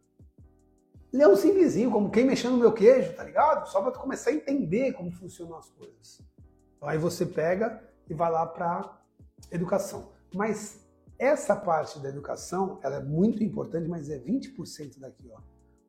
[1.15, 3.67] É um simplesinho, como quem mexendo no meu queijo, tá ligado?
[3.69, 6.21] Só para começar a entender como funcionam as coisas.
[6.83, 9.01] Aí você pega e vai lá para
[9.51, 10.13] educação.
[10.35, 10.87] Mas
[11.19, 15.41] essa parte da educação, ela é muito importante, mas é 20% daqui, ó.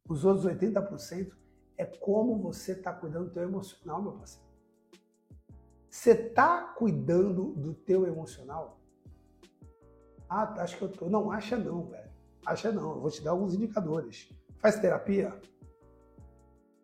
[0.09, 1.33] Os outros 80%
[1.77, 4.46] é como você está cuidando do teu emocional, meu parceiro.
[5.89, 8.79] Você está cuidando do teu emocional?
[10.29, 11.09] Ah, acho que eu tô.
[11.09, 12.09] Não, acha não, velho.
[12.45, 12.95] Acha não.
[12.95, 14.29] Eu vou te dar alguns indicadores.
[14.59, 15.33] Faz terapia?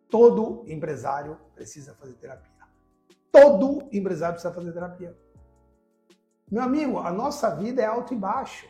[0.08, 2.52] Todo empresário precisa fazer terapia.
[3.30, 5.16] Todo empresário precisa fazer terapia.
[6.50, 8.66] Meu amigo, a nossa vida é alto e baixo.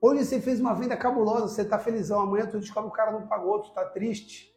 [0.00, 3.12] Hoje você fez uma venda cabulosa, você está felizão, amanhã tu descobre que o cara
[3.12, 4.51] não pagou, tu está triste.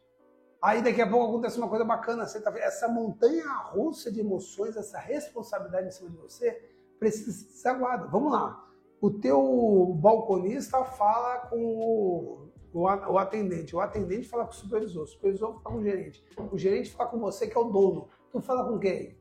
[0.66, 2.52] Aí daqui a pouco acontece uma coisa bacana, você tá...
[2.58, 6.60] essa montanha russa de emoções, essa responsabilidade em cima de você,
[6.98, 8.08] precisa ser aguada.
[8.08, 8.68] Vamos lá.
[9.00, 13.76] O teu balconista fala com o atendente.
[13.76, 16.26] O atendente fala com o supervisor, o supervisor fala com o gerente.
[16.52, 18.08] O gerente fala com você, que é o dono.
[18.32, 19.16] Tu fala com quem?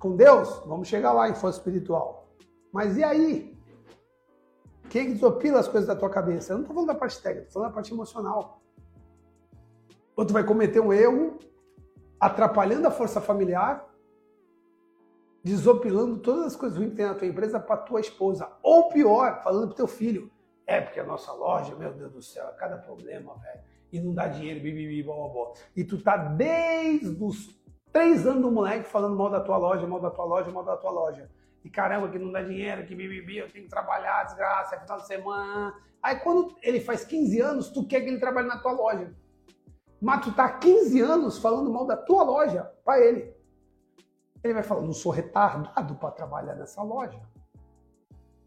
[0.00, 0.60] Com Deus?
[0.66, 2.34] Vamos chegar lá em força espiritual.
[2.72, 3.56] Mas e aí?
[4.90, 6.52] Quem que desopila as coisas da tua cabeça?
[6.52, 8.63] Eu não estou falando da parte técnica, estou falando da parte emocional.
[10.16, 11.38] Ou tu vai cometer um erro
[12.20, 13.84] atrapalhando a força familiar,
[15.42, 18.50] desopilando todas as coisas ruins que tem na tua empresa para tua esposa.
[18.62, 20.30] Ou pior, falando para teu filho.
[20.66, 23.60] É porque a nossa loja, meu Deus do céu, é cada problema, velho.
[23.92, 25.14] E não dá dinheiro, bibibi, blá,
[25.76, 27.54] E tu tá desde os
[27.92, 30.76] três anos do moleque falando mal da tua loja, mal da tua loja, mal da
[30.76, 31.30] tua loja.
[31.62, 34.98] E caramba, que não dá dinheiro, que bibibi, eu tenho que trabalhar, desgraça, é final
[34.98, 35.74] de semana.
[36.02, 39.14] Aí quando ele faz 15 anos, tu quer que ele trabalhe na tua loja.
[40.00, 43.34] Tu tá 15 anos falando mal da tua loja para ele.
[44.42, 47.20] Ele vai falar, não sou retardado para trabalhar nessa loja.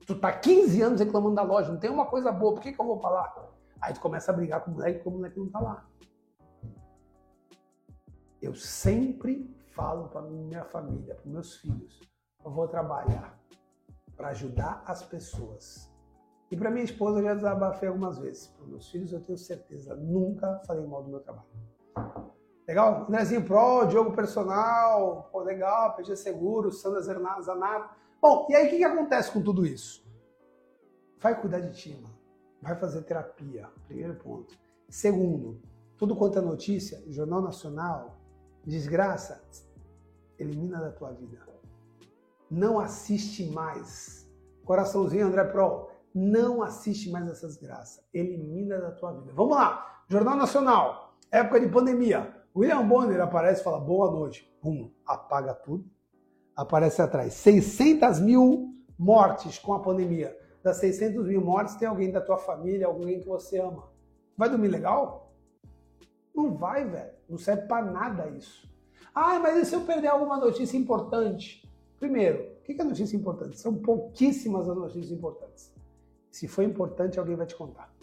[0.06, 2.80] Tu tá 15 anos reclamando da loja, não tem uma coisa boa, por que, que
[2.80, 3.52] eu vou falar?
[3.82, 5.86] Aí tu começa a brigar com o moleque porque o moleque não tá lá.
[8.42, 12.00] Eu sempre falo para minha família, para meus filhos,
[12.44, 13.38] eu vou trabalhar
[14.16, 15.92] para ajudar as pessoas.
[16.50, 18.48] E para minha esposa eu já desabafei algumas vezes.
[18.48, 21.48] Para meus filhos eu tenho certeza, nunca falei mal do meu trabalho.
[22.68, 23.06] Legal?
[23.08, 27.96] Andrezinho Pro, Diogo Personal, pô, legal, PG Seguro, Sandra Zanato.
[28.22, 30.06] Bom, e aí o que, que acontece com tudo isso?
[31.20, 32.16] Vai cuidar de ti, mano.
[32.62, 34.58] Vai fazer terapia, primeiro ponto.
[34.90, 35.62] Segundo,
[35.98, 38.18] tudo quanto é notícia, Jornal Nacional,
[38.66, 39.42] desgraça,
[40.38, 41.40] elimina da tua vida.
[42.50, 44.30] Não assiste mais.
[44.66, 45.87] Coraçãozinho, André Pro.
[46.20, 48.04] Não assiste mais essas graças.
[48.12, 49.32] Elimina da tua vida.
[49.36, 50.02] Vamos lá.
[50.10, 51.16] Jornal Nacional.
[51.32, 52.34] Época de pandemia.
[52.56, 54.52] William Bonner aparece e fala boa noite.
[54.60, 55.86] Pum, apaga tudo.
[56.56, 57.34] Aparece atrás.
[57.36, 60.36] 600 mil mortes com a pandemia.
[60.64, 63.88] Das 600 mil mortes, tem alguém da tua família, alguém que você ama.
[64.36, 65.32] Vai dormir legal?
[66.34, 67.14] Não vai, velho.
[67.30, 68.68] Não serve para nada isso.
[69.14, 71.62] Ah, mas e se eu perder alguma notícia importante?
[72.00, 73.60] Primeiro, o que é notícia importante?
[73.60, 75.77] São pouquíssimas as notícias importantes.
[76.32, 77.94] Se for importante, alguém vai te contar.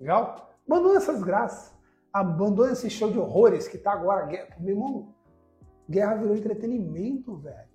[0.00, 0.54] Legal?
[0.66, 1.72] Abandona essas graças.
[2.12, 4.26] Abandona esse show de horrores que tá agora.
[4.58, 5.14] Meu irmão,
[5.88, 7.68] guerra virou entretenimento, velho.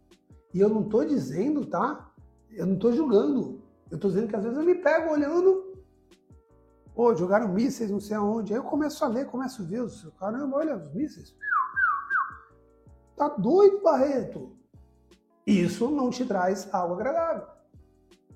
[0.53, 2.11] E eu não tô dizendo, tá?
[2.51, 3.61] Eu não tô julgando.
[3.89, 5.67] Eu tô dizendo que às vezes eu me pego olhando
[6.97, 8.51] Pô, jogaram mísseis não sei aonde.
[8.51, 10.03] Aí eu começo a ler, começo a ver os.
[10.19, 11.35] Caramba, olha os mísseis.
[13.15, 14.57] Tá doido, Barreto?
[15.45, 17.47] Isso não te traz algo agradável.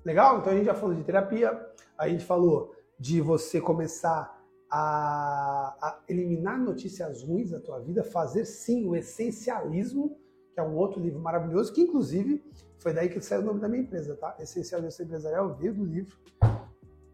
[0.04, 0.38] Legal?
[0.38, 5.98] Então a gente já falou de terapia, a gente falou de você começar a, a
[6.08, 10.18] eliminar notícias ruins da tua vida, fazer sim o essencialismo,
[10.52, 12.42] que é um outro livro maravilhoso, que inclusive
[12.78, 14.36] foi daí que saiu o nome da minha empresa, tá?
[14.40, 16.16] Essencialismo Empresarial veio do livro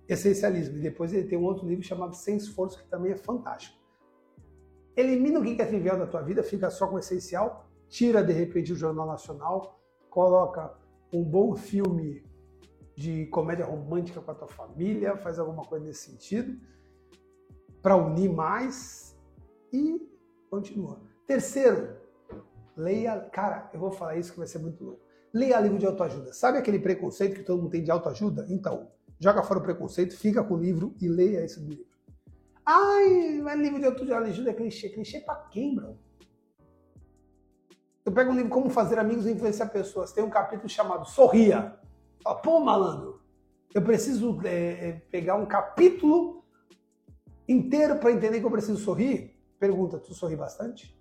[0.09, 0.79] essencialismo.
[0.79, 3.77] E depois ele tem um outro livro chamado Sem Esforço, que também é fantástico.
[4.97, 8.33] Elimina o que é trivial da tua vida, fica só com o essencial, tira de
[8.33, 10.75] repente o Jornal Nacional, coloca
[11.13, 12.25] um bom filme
[12.99, 16.59] de comédia romântica com a tua família, faz alguma coisa nesse sentido,
[17.81, 19.17] para unir mais
[19.73, 20.05] e
[20.51, 21.01] continua.
[21.25, 21.97] Terceiro,
[22.77, 23.21] leia.
[23.33, 25.01] Cara, eu vou falar isso que vai ser muito louco.
[25.33, 26.33] Leia livro de autoajuda.
[26.33, 28.47] Sabe aquele preconceito que todo mundo tem de autoajuda?
[28.49, 31.87] Então, joga fora o preconceito, fica com o livro e leia esse livro.
[32.67, 34.89] Ai, mas livro de autoajuda é clichê.
[34.89, 35.97] Clichê pra quem, bro?
[38.05, 40.11] Eu pego um livro Como Fazer Amigos e Influenciar Pessoas.
[40.11, 41.79] Tem um capítulo chamado Sorria.
[42.23, 43.21] Fala, pô, malandro,
[43.75, 46.45] eu preciso é, é pegar um capítulo
[47.49, 49.37] inteiro para entender que eu preciso sorrir?
[49.59, 50.97] Pergunta, tu sorri bastante?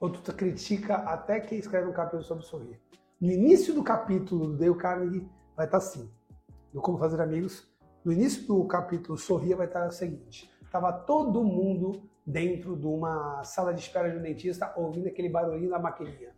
[0.00, 2.80] Ou tu critica até quem escreve um capítulo sobre sorrir?
[3.20, 6.10] No início do capítulo do Dale Carnegie vai estar tá assim
[6.72, 7.68] do Como Fazer Amigos,
[8.04, 13.44] no início do capítulo Sorria vai estar o seguinte: estava todo mundo dentro de uma
[13.44, 16.34] sala de espera de um dentista ouvindo aquele barulhinho da maquininha.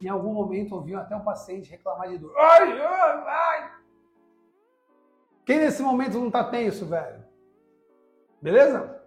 [0.00, 2.32] Em algum momento ouviu até o paciente reclamar de dor.
[2.36, 3.72] Ai, ai, ai.
[5.44, 7.24] Quem nesse momento não tá tenso, velho?
[8.40, 9.02] Beleza?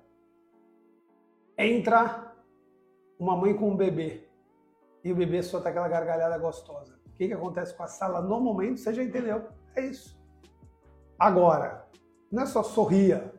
[1.57, 2.33] Entra
[3.17, 4.27] uma mãe com um bebê
[5.03, 6.99] e o bebê solta aquela gargalhada gostosa.
[7.05, 8.79] O que, que acontece com a sala no momento?
[8.79, 9.47] Você já entendeu.
[9.75, 10.19] É isso.
[11.17, 11.87] Agora,
[12.31, 13.33] não é só sorria.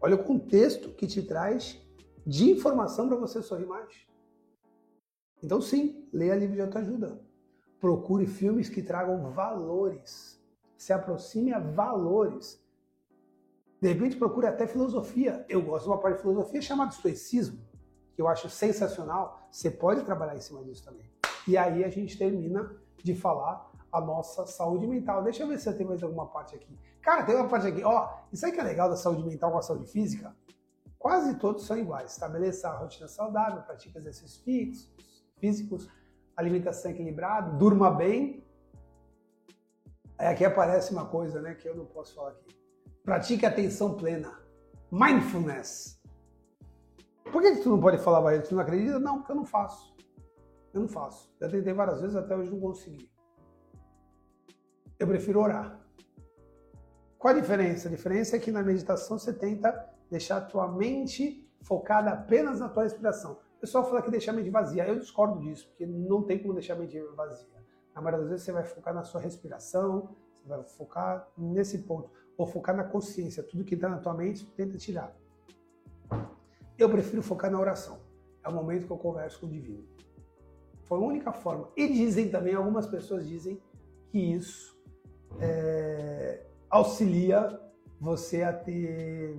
[0.00, 1.82] Olha o contexto que te traz
[2.26, 4.05] de informação para você sorrir mais.
[5.46, 7.20] Então, sim, leia livro de autoajuda.
[7.80, 10.42] Procure filmes que tragam valores.
[10.76, 12.60] Se aproxime a valores.
[13.80, 15.46] De repente, procure até filosofia.
[15.48, 17.64] Eu gosto de uma parte de filosofia chamada estoicismo
[18.12, 21.08] que eu acho sensacional, você pode trabalhar em cima disso também.
[21.46, 25.22] E aí a gente termina de falar a nossa saúde mental.
[25.22, 26.76] Deixa eu ver se tem mais alguma parte aqui.
[27.02, 29.58] Cara, tem uma parte aqui, ó, isso aí que é legal da saúde mental com
[29.58, 30.34] a saúde física?
[30.98, 32.12] Quase todos são iguais.
[32.12, 34.90] Estabeleça a rotina saudável, pratique exercícios fixos,
[35.38, 35.88] físicos,
[36.36, 38.44] alimentação equilibrada, durma bem.
[40.18, 42.56] Aí aqui aparece uma coisa, né, que eu não posso falar aqui.
[43.04, 44.40] Pratique atenção plena.
[44.90, 46.00] Mindfulness.
[47.30, 48.48] Por que, tu não pode falar Barreto?
[48.48, 48.98] Tu não acredita?
[48.98, 49.94] Não, porque eu não faço.
[50.72, 51.30] Eu não faço.
[51.40, 53.10] Já tentei várias vezes, até hoje não consegui.
[54.98, 55.80] Eu prefiro orar.
[57.18, 57.88] Qual a diferença?
[57.88, 62.68] A diferença é que na meditação você tenta deixar a tua mente focada apenas na
[62.68, 63.38] tua respiração.
[63.56, 64.86] O pessoal fala que deixar a mente vazia.
[64.86, 67.48] Eu discordo disso, porque não tem como deixar a mente vazia.
[67.94, 72.10] Na maioria das vezes você vai focar na sua respiração, você vai focar nesse ponto.
[72.36, 73.42] Ou focar na consciência.
[73.42, 75.16] Tudo que está na tua mente, tenta tirar.
[76.78, 77.98] Eu prefiro focar na oração.
[78.44, 79.84] É o momento que eu converso com o divino.
[80.82, 81.68] Foi a única forma.
[81.74, 83.60] E dizem também, algumas pessoas dizem
[84.10, 84.78] que isso
[85.40, 87.58] é, auxilia
[88.00, 89.38] você a ter.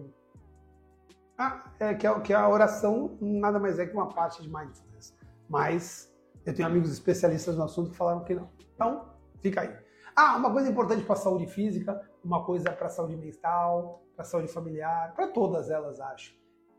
[1.37, 5.15] Ah, é, que, a, que a oração nada mais é que uma parte de mindfulness.
[5.47, 6.11] Mas
[6.45, 8.49] eu tenho amigos especialistas no assunto que falaram que não.
[8.73, 9.77] Então, fica aí.
[10.15, 14.23] Ah, uma coisa importante para a saúde física, uma coisa para a saúde mental, para
[14.23, 16.35] a saúde familiar, para todas elas, acho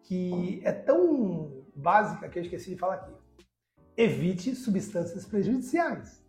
[0.08, 3.14] que é tão básica que eu esqueci de falar aqui.
[3.94, 6.24] Evite substâncias prejudiciais.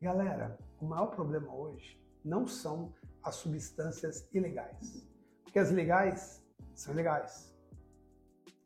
[0.00, 5.04] Galera, o maior problema hoje não são as substâncias ilegais.
[5.58, 7.56] As legais são legais.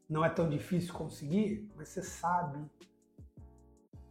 [0.08, 2.68] Não é tão difícil conseguir, mas você sabe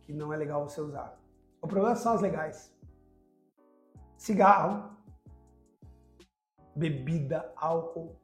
[0.01, 1.19] que não é legal você usar.
[1.61, 2.73] O problema são as legais.
[4.15, 4.95] Cigarro,
[6.73, 8.15] bebida, álcool,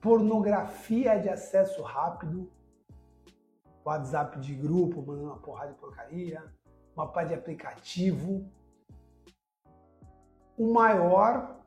[0.00, 2.50] pornografia de acesso rápido,
[3.84, 6.44] WhatsApp de grupo, mandando uma porrada de porcaria,
[6.96, 8.50] uma parte de aplicativo.
[10.58, 11.60] O maior,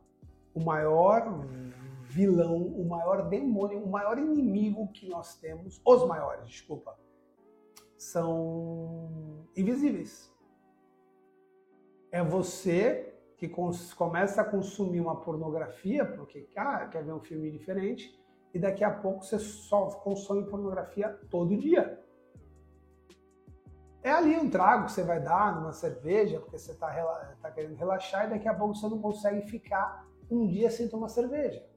[0.53, 1.45] o maior
[2.09, 6.97] vilão, o maior demônio, o maior inimigo que nós temos, os maiores, desculpa,
[7.95, 10.33] são invisíveis.
[12.11, 13.47] É você que
[13.95, 18.19] começa a consumir uma pornografia porque ah, quer ver um filme diferente
[18.53, 22.03] e daqui a pouco você só consome pornografia todo dia.
[24.01, 26.87] É ali um trago que você vai dar numa cerveja porque você está
[27.41, 31.09] tá querendo relaxar e daqui a pouco você não consegue ficar um dia sem tomar
[31.09, 31.68] cerveja.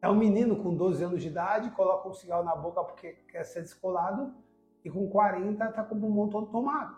[0.00, 3.44] É um menino com 12 anos de idade, coloca um cigarro na boca porque quer
[3.44, 4.32] ser descolado,
[4.84, 6.96] e com 40 está com o pulmão todo tomado.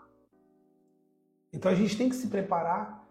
[1.51, 3.07] Então a gente tem que se preparar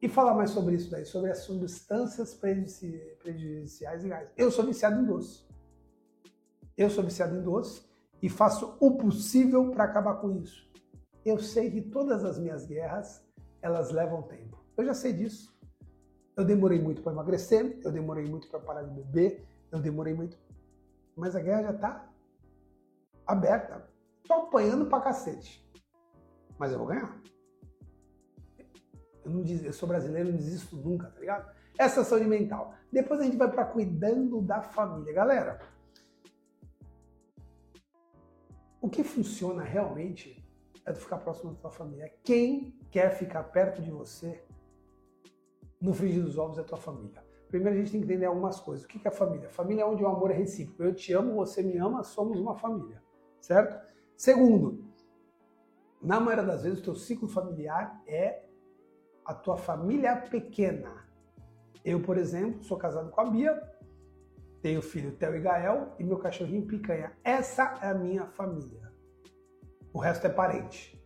[0.00, 4.28] e falar mais sobre isso daí, sobre as substâncias prejudiciais e gás.
[4.36, 5.46] Eu sou viciado em doce.
[6.76, 7.82] Eu sou viciado em doce
[8.20, 10.70] e faço o possível para acabar com isso.
[11.24, 13.24] Eu sei que todas as minhas guerras,
[13.62, 14.62] elas levam tempo.
[14.76, 15.53] Eu já sei disso.
[16.36, 20.36] Eu demorei muito para emagrecer, eu demorei muito para parar de beber, eu demorei muito.
[21.16, 22.08] Mas a guerra já está
[23.26, 23.88] aberta.
[24.22, 25.64] Estou apanhando pra cacete.
[26.58, 27.20] Mas eu vou ganhar.
[29.24, 31.54] Eu, não, eu sou brasileiro, não desisto nunca, tá ligado?
[31.78, 32.74] Essa é saúde mental.
[32.92, 35.12] Depois a gente vai para cuidando da família.
[35.12, 35.60] Galera,
[38.80, 40.44] o que funciona realmente
[40.84, 42.12] é tu ficar próximo da tua família.
[42.22, 44.44] Quem quer ficar perto de você
[45.84, 47.22] no frigir dos ovos é tua família.
[47.48, 48.84] Primeiro a gente tem que entender algumas coisas.
[48.84, 49.50] O que é família?
[49.50, 50.82] Família é onde o amor é recíproco.
[50.82, 53.02] Eu te amo, você me ama, somos uma família.
[53.38, 53.78] Certo?
[54.16, 54.82] Segundo,
[56.00, 58.46] na maioria das vezes o teu ciclo familiar é
[59.26, 61.06] a tua família pequena.
[61.84, 63.62] Eu, por exemplo, sou casado com a Bia,
[64.62, 67.12] tenho filho Theo e Gael e meu cachorrinho Picanha.
[67.22, 68.90] Essa é a minha família.
[69.92, 70.98] O resto é parente.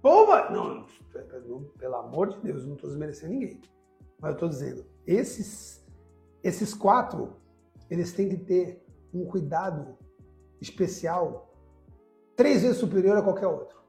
[0.00, 0.48] Oba!
[0.50, 0.86] Não,
[1.76, 3.60] pelo amor de Deus, não estou desmerecendo ninguém.
[4.22, 5.84] Mas eu estou dizendo, esses,
[6.44, 7.36] esses quatro,
[7.90, 9.98] eles têm que ter um cuidado
[10.60, 11.52] especial
[12.36, 13.82] três vezes superior a qualquer outro.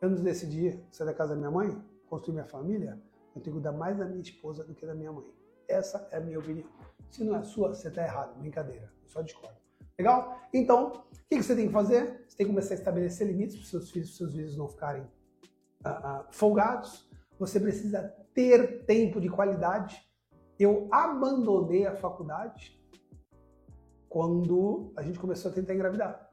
[0.00, 1.78] Eu não decidi sair da casa da minha mãe,
[2.08, 2.98] construir minha família,
[3.36, 5.30] eu tenho que cuidar mais da minha esposa do que da minha mãe.
[5.68, 6.68] Essa é a minha opinião.
[7.10, 8.38] Se não é sua, você está errado.
[8.38, 8.90] Brincadeira.
[9.02, 9.58] Eu só discordo.
[9.98, 10.40] Legal?
[10.52, 12.24] Então, o que você tem que fazer?
[12.28, 14.56] Você tem que começar a estabelecer limites para os seus filhos, para os seus filhos
[14.56, 17.08] não ficarem uh, uh, folgados.
[17.38, 20.02] Você precisa ter tempo de qualidade.
[20.58, 22.78] Eu abandonei a faculdade
[24.08, 26.30] quando a gente começou a tentar engravidar.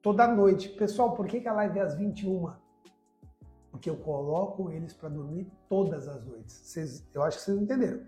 [0.00, 0.68] Toda noite.
[0.68, 2.52] Pessoal, por que, a live é às 21?
[3.70, 6.54] Porque eu coloco eles para dormir todas as noites.
[6.54, 8.06] Vocês, eu acho que vocês entenderam.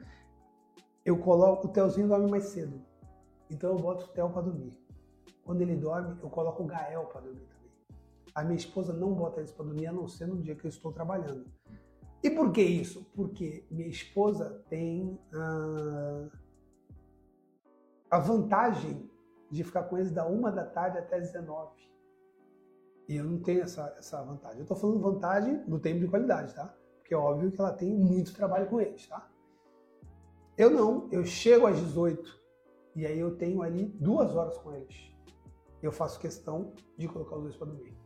[1.04, 2.81] Eu coloco o Telzinho dorme mais cedo.
[3.50, 4.78] Então eu boto o Tel para dormir.
[5.42, 7.72] Quando ele dorme, eu coloco o Gael para dormir também.
[8.35, 10.68] A minha esposa não bota eles para dormir, a não ser no dia que eu
[10.68, 11.46] estou trabalhando.
[12.22, 13.04] E por que isso?
[13.14, 16.31] Porque minha esposa tem uh,
[18.11, 19.09] a vantagem
[19.50, 21.70] de ficar com eles da uma da tarde até 19.
[23.09, 24.59] E eu não tenho essa, essa vantagem.
[24.59, 26.74] Eu estou falando vantagem do tempo de qualidade, tá?
[26.98, 29.31] Porque é óbvio que ela tem muito trabalho com eles, tá?
[30.57, 32.38] Eu não, eu chego às 18
[32.96, 35.09] e aí eu tenho ali duas horas com eles.
[35.81, 37.96] Eu faço questão de colocar os dois para dormir.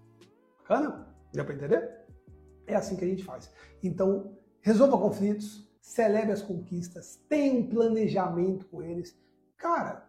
[0.59, 1.09] Bacana?
[1.33, 2.02] Deu para entender?
[2.67, 3.53] É assim que a gente faz.
[3.83, 9.19] Então, resolva conflitos, celebre as conquistas, tenha um planejamento com eles.
[9.57, 10.09] Cara,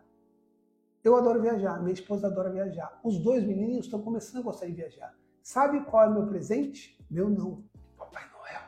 [1.03, 2.99] eu adoro viajar, minha esposa adora viajar.
[3.03, 5.13] Os dois menininhos estão começando a gostar de viajar.
[5.41, 6.97] Sabe qual é o meu presente?
[7.11, 7.63] Meu não.
[7.97, 8.61] Papai Noel.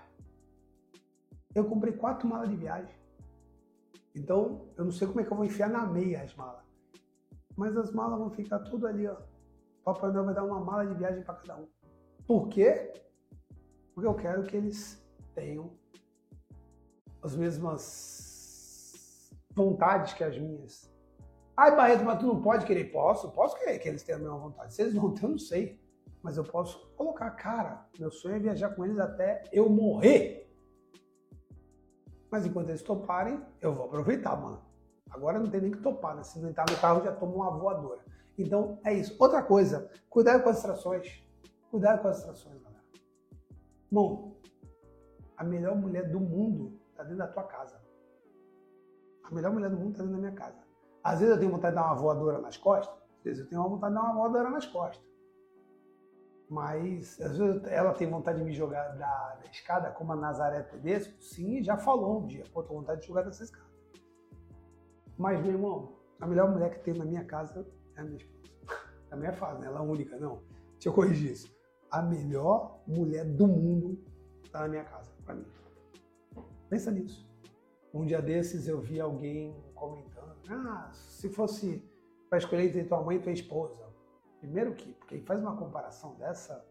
[1.54, 2.94] Eu comprei quatro malas de viagem.
[4.14, 6.66] Então, eu não sei como é que eu vou enfiar na meia as malas.
[7.56, 9.16] Mas as malas vão ficar tudo ali, ó.
[9.86, 11.68] Papai Noel vai dar uma mala de viagem para cada um.
[12.28, 12.92] Por quê?
[13.96, 15.02] Porque eu quero que eles
[15.34, 15.72] tenham
[17.24, 20.94] as mesmas vontades que as minhas.
[21.56, 22.92] Ai, Barreto, mas tu não pode querer?
[22.92, 24.76] Posso, posso querer que eles tenham a mesma vontade.
[24.76, 25.80] Se eles vão ter, eu não sei.
[26.22, 30.52] Mas eu posso colocar, cara, meu sonho é viajar com eles até eu morrer.
[32.30, 34.62] Mas enquanto eles toparem, eu vou aproveitar, mano.
[35.10, 36.24] Agora não tem nem que topar, né?
[36.24, 38.02] Se não entrar no carro, já toma uma voadora.
[38.38, 39.16] Então, é isso.
[39.18, 41.24] Outra coisa, cuidado com as distrações.
[41.72, 42.75] Cuidado com as distrações, galera.
[43.92, 44.36] Bom,
[45.38, 47.82] a melhor mulher do mundo está dentro da tua casa.
[49.24, 50.64] A melhor mulher do mundo está dentro da minha casa.
[51.04, 53.62] Às vezes eu tenho vontade de dar uma voadora nas costas, às vezes eu tenho
[53.64, 55.06] vontade de dar uma voadora nas costas.
[56.50, 60.62] Mas às vezes ela tem vontade de me jogar da, da escada, como a Nazaré
[60.64, 63.66] Tedesco, sim, já falou um dia, pô, tô vontade de jogar dessa escada.
[65.18, 67.66] Mas, meu irmão, a melhor mulher que tem na minha casa
[67.96, 68.54] é a minha esposa.
[69.10, 69.68] Também é fácil, né?
[69.68, 70.42] Ela é única, não.
[70.74, 71.55] Deixa eu corrigir isso.
[71.96, 73.98] A melhor mulher do mundo
[74.44, 75.46] está na minha casa, para mim.
[76.68, 77.26] Pensa nisso.
[77.94, 81.82] Um dia desses eu vi alguém comentando: ah, se fosse
[82.28, 83.82] para escolher entre tua mãe e tua esposa.
[84.42, 86.66] Primeiro que, porque ele faz uma comparação dessa.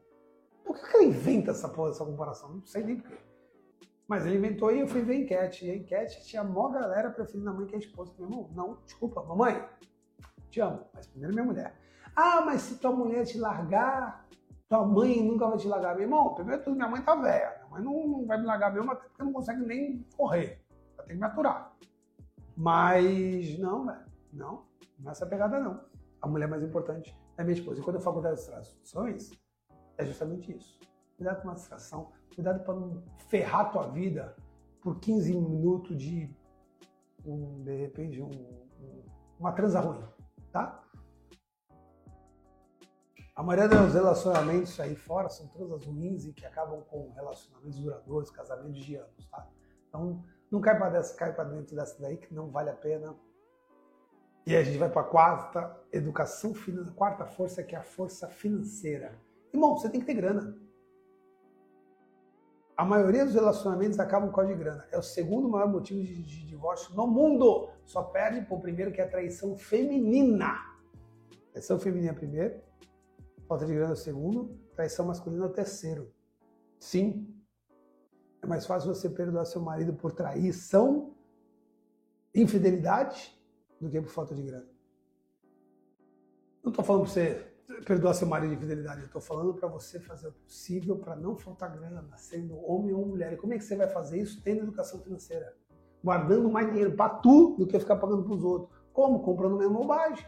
[0.63, 2.57] Por que ele inventa essa, essa comparação?
[2.57, 3.17] Não sei nem porquê.
[4.07, 5.65] Mas ele inventou e eu fui ver a enquete.
[5.65, 8.13] E a enquete tinha a maior galera preferindo a mãe que a esposa.
[8.19, 9.67] Meu irmão, não, desculpa, mamãe,
[10.51, 11.81] te amo, mas primeiro minha mulher.
[12.15, 14.29] Ah, mas se tua mulher te largar,
[14.69, 15.95] tua mãe nunca vai te largar.
[15.95, 17.57] Meu irmão, primeiro tudo, minha mãe tá velha.
[17.59, 20.63] Minha mãe não, não vai me largar mesmo, até porque não consegue nem correr.
[20.97, 21.75] Vai ter que me aturar.
[22.57, 24.05] Mas não, velho.
[24.33, 24.65] Não,
[24.99, 25.81] não é essa pegada não.
[26.21, 27.81] A mulher mais importante é minha esposa.
[27.81, 29.31] E quando eu falo das distrações,
[29.99, 30.79] é justamente isso.
[31.17, 34.35] Cuidado com a distração, cuidado para não ferrar tua vida
[34.81, 36.35] por 15 minutos de,
[37.25, 39.05] um, de repente, um, um,
[39.39, 40.03] uma transa ruim,
[40.51, 40.84] tá?
[43.35, 48.31] A maioria dos relacionamentos aí fora são transas ruins e que acabam com relacionamentos duradouros,
[48.31, 49.49] casamentos de anos, tá?
[49.89, 53.17] Então, não cai para dessa, cai para dentro dessa daí que não vale a pena.
[54.47, 58.29] E a gente vai para a quarta, educação financeira, quarta força que é a força
[58.29, 59.19] financeira.
[59.53, 60.57] Irmão, você tem que ter grana.
[62.77, 64.87] A maioria dos relacionamentos acabam com a de grana.
[64.93, 67.69] É o segundo maior motivo de, de divórcio no mundo.
[67.85, 70.55] Só perde para o primeiro, que é a traição feminina.
[71.53, 72.61] Traição feminina primeiro,
[73.47, 76.13] falta de grana é o segundo, traição masculina é o terceiro.
[76.79, 77.35] Sim,
[78.43, 81.15] é mais fácil você perdoar seu marido por traição,
[82.35, 83.39] infidelidade,
[83.81, 84.69] do que por falta de grana.
[86.63, 87.55] Não estou falando para você
[87.87, 91.37] perdoar seu marido de infidelidade, eu estou falando para você fazer o possível para não
[91.37, 93.33] faltar grana, sendo homem ou mulher.
[93.33, 94.43] E como é que você vai fazer isso?
[94.43, 95.57] Tendo educação financeira.
[96.03, 98.79] Guardando mais dinheiro para tu do que ficar pagando para os outros.
[98.93, 99.23] Como?
[99.23, 100.27] Comprando mesmo bobagem.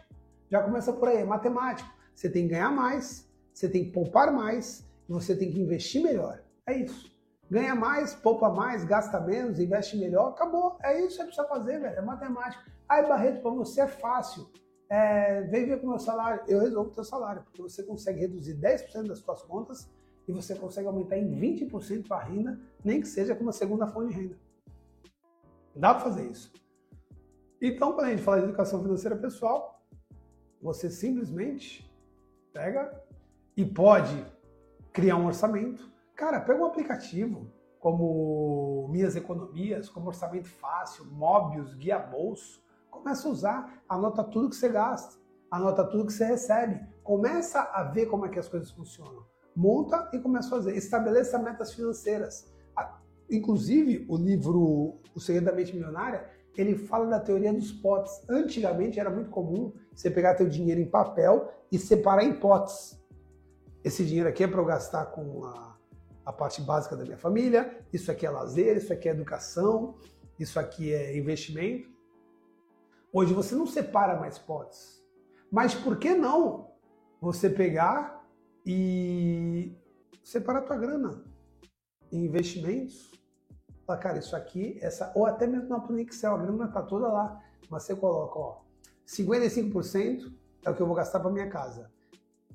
[0.49, 1.96] Já começa por aí, é matemático.
[2.17, 6.01] Você tem que ganhar mais, você tem que poupar mais e você tem que investir
[6.01, 6.41] melhor.
[6.65, 7.15] É isso.
[7.49, 10.79] Ganha mais, poupa mais, gasta menos, investe melhor, acabou.
[10.81, 11.95] É isso que você precisa fazer, velho.
[11.95, 12.65] É matemática.
[12.89, 14.49] Aí, Barreto, para você é fácil
[14.89, 18.21] é, vem ver com o meu salário, eu resolvo o teu salário, porque você consegue
[18.21, 19.87] reduzir 10% das suas contas
[20.27, 24.13] e você consegue aumentar em 20% a renda, nem que seja com uma segunda fonte
[24.13, 24.37] de renda.
[25.75, 26.51] Dá para fazer isso.
[27.61, 29.85] Então, quando a gente fala de educação financeira pessoal,
[30.61, 31.86] você simplesmente
[32.57, 32.91] pega
[33.55, 34.25] e pode
[34.91, 35.91] criar um orçamento.
[36.15, 43.31] Cara, pega um aplicativo como Minhas Economias, como Orçamento Fácil, Mobius, Guia Bolso, Começa a
[43.31, 45.17] usar, anota tudo que você gasta,
[45.51, 46.83] anota tudo que você recebe.
[47.03, 49.23] Começa a ver como é que as coisas funcionam.
[49.55, 50.75] Monta e começa a fazer.
[50.75, 52.51] Estabeleça metas financeiras.
[53.29, 56.27] Inclusive, o livro O Segredo da Mente Milionária,
[56.57, 58.21] ele fala da teoria dos potes.
[58.27, 62.99] Antigamente era muito comum você pegar teu dinheiro em papel e separar em potes.
[63.83, 65.77] Esse dinheiro aqui é para eu gastar com a,
[66.25, 69.95] a parte básica da minha família, isso aqui é lazer, isso aqui é educação,
[70.39, 71.89] isso aqui é investimento.
[73.13, 75.01] Hoje você não separa mais potes.
[75.51, 76.71] Mas por que não
[77.21, 78.27] você pegar
[78.65, 79.73] e
[80.23, 81.23] separar tua grana
[82.11, 83.16] em investimentos?
[83.87, 87.07] Fala, cara, isso aqui, essa, ou até mesmo na planilha Excel, a grana tá toda
[87.07, 87.41] lá.
[87.69, 88.61] Mas você coloca, ó,
[89.07, 90.29] 55%
[90.65, 91.89] é o que eu vou gastar para minha casa.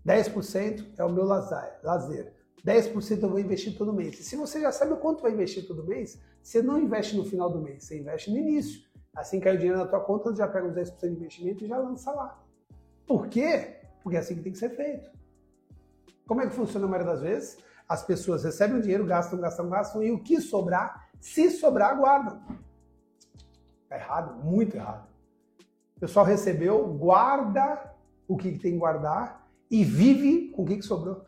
[0.07, 2.35] 10% é o meu lazer, lazer.
[2.63, 4.21] 10% eu vou investir todo mês.
[4.21, 7.25] E se você já sabe o quanto vai investir todo mês, você não investe no
[7.25, 8.83] final do mês, você investe no início.
[9.17, 11.65] Assim que cai o dinheiro na tua conta, você já pega os 10% de investimento
[11.65, 12.45] e já lança lá.
[13.07, 13.79] Por quê?
[14.03, 15.11] Porque é assim que tem que ser feito.
[16.27, 17.59] Como é que funciona a maioria das vezes?
[17.89, 22.43] As pessoas recebem o dinheiro, gastam, gastam, gastam, e o que sobrar, se sobrar, guardam.
[23.89, 25.09] Tá errado, muito errado.
[25.97, 27.95] O pessoal recebeu, guarda
[28.27, 31.25] o que tem que guardar e vive com o que sobrou.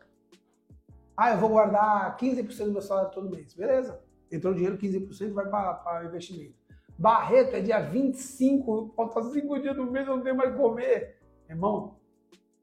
[1.15, 3.53] Ah, eu vou guardar 15% do meu salário todo mês.
[3.53, 4.03] Beleza.
[4.29, 6.55] Entrou o dinheiro, 15% vai para investimento.
[6.97, 11.21] Barreto é dia 25, falta 5 dias do mês, eu não tenho mais comer.
[11.49, 11.95] Irmão,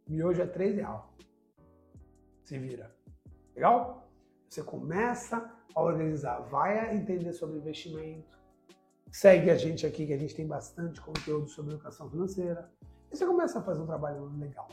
[0.06, 1.00] miojo é 3 reais.
[2.44, 2.94] Se vira.
[3.54, 4.01] Legal?
[4.52, 8.38] Você começa a organizar, vai entender sobre investimento,
[9.10, 12.70] segue a gente aqui que a gente tem bastante conteúdo sobre educação financeira.
[13.10, 14.68] E você começa a fazer um trabalho legal.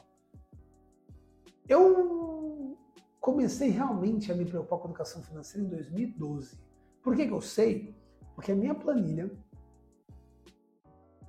[1.65, 2.77] Eu
[3.21, 6.59] comecei realmente a me preocupar com educação financeira em 2012.
[7.01, 7.95] Por que, que eu sei?
[8.35, 9.31] Porque a minha planilha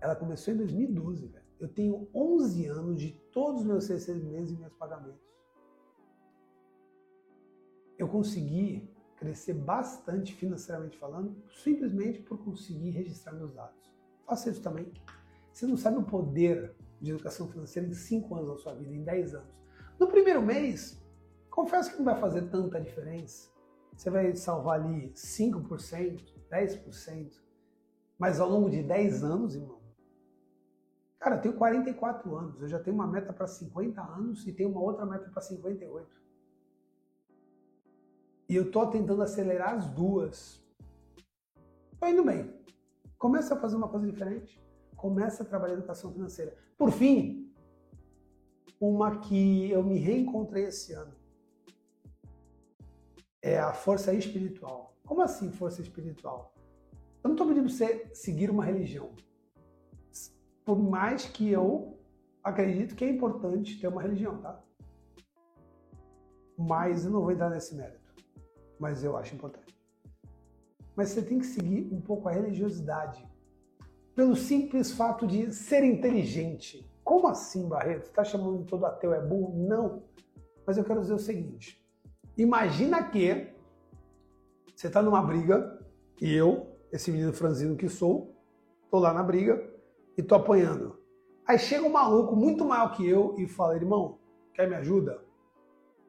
[0.00, 1.44] ela começou em 2012, velho.
[1.60, 5.29] Eu tenho 11 anos de todos os meus recebimentos e meus pagamentos.
[8.00, 13.92] Eu consegui crescer bastante financeiramente falando, simplesmente por conseguir registrar meus dados.
[14.24, 14.90] Faça isso também.
[15.52, 19.04] Você não sabe o poder de educação financeira em 5 anos da sua vida, em
[19.04, 19.54] 10 anos.
[19.98, 20.98] No primeiro mês,
[21.50, 23.50] confesso que não vai fazer tanta diferença.
[23.94, 27.32] Você vai salvar ali 5%, 10%.
[28.18, 29.78] Mas ao longo de 10 anos, irmão,
[31.18, 34.70] cara, eu tenho 44 anos, eu já tenho uma meta para 50 anos e tenho
[34.70, 36.19] uma outra meta para 58.
[38.50, 40.60] E eu tô tentando acelerar as duas.
[42.00, 42.52] Tô indo bem.
[43.16, 44.60] Começa a fazer uma coisa diferente.
[44.96, 46.56] Começa a trabalhar educação financeira.
[46.76, 47.54] Por fim,
[48.80, 51.14] uma que eu me reencontrei esse ano
[53.40, 54.96] é a força espiritual.
[55.06, 56.52] Como assim força espiritual?
[57.22, 59.14] Eu não estou pedindo para você seguir uma religião.
[60.64, 62.00] Por mais que eu
[62.42, 64.60] acredito que é importante ter uma religião, tá?
[66.58, 67.99] Mas eu não vou entrar nesse mérito.
[68.80, 69.78] Mas eu acho importante.
[70.96, 73.28] Mas você tem que seguir um pouco a religiosidade.
[74.14, 76.90] Pelo simples fato de ser inteligente.
[77.04, 78.04] Como assim, Barreto?
[78.04, 79.54] Você está chamando todo ateu é burro?
[79.68, 80.02] Não.
[80.66, 81.84] Mas eu quero dizer o seguinte.
[82.36, 83.54] Imagina que
[84.74, 85.78] você está numa briga
[86.20, 88.34] e eu, esse menino franzino que sou,
[88.90, 89.62] tô lá na briga
[90.16, 90.98] e tô apanhando.
[91.46, 94.18] Aí chega um maluco muito maior que eu e fala, irmão,
[94.54, 95.22] quer me ajuda?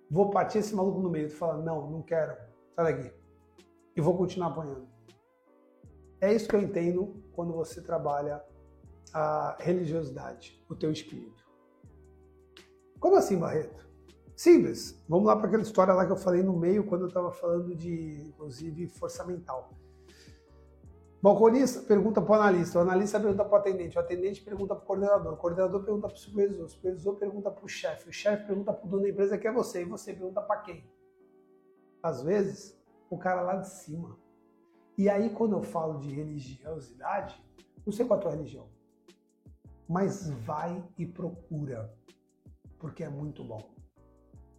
[0.09, 1.27] Vou partir esse maluco no meio.
[1.27, 2.35] Tu fala, não, não quero,
[2.81, 3.13] sai daqui.
[3.95, 4.87] E vou continuar apanhando.
[6.19, 8.43] É isso que eu entendo quando você trabalha
[9.13, 11.43] a religiosidade, o teu espírito.
[12.99, 13.89] Como assim, Barreto?
[14.35, 15.03] Simples.
[15.07, 17.75] Vamos lá para aquela história lá que eu falei no meio quando eu estava falando
[17.75, 19.71] de, inclusive, força mental.
[21.21, 24.83] Balconista pergunta para o analista, o analista pergunta para o atendente, o atendente pergunta para
[24.83, 28.13] o coordenador, o coordenador pergunta para o supervisor, o supervisor pergunta para o chefe, o
[28.13, 30.83] chefe pergunta para o dono da empresa que é você, e você pergunta para quem?
[32.01, 32.79] Às vezes,
[33.09, 34.17] o cara lá de cima.
[34.97, 37.41] E aí, quando eu falo de religiosidade,
[37.85, 38.67] não sei qual é a tua religião,
[39.87, 41.93] mas vai e procura,
[42.79, 43.73] porque é muito bom.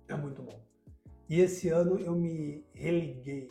[0.09, 0.61] É muito bom.
[1.28, 3.49] E esse ano eu me religuei.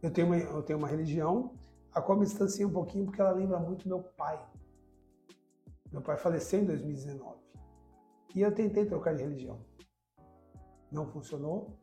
[0.00, 1.54] Eu tenho uma, eu tenho uma religião
[1.92, 4.42] a qual me distanciei um pouquinho porque ela lembra muito meu pai.
[5.92, 7.38] Meu pai faleceu em 2019.
[8.34, 9.60] E eu tentei trocar de religião.
[10.90, 11.78] Não funcionou.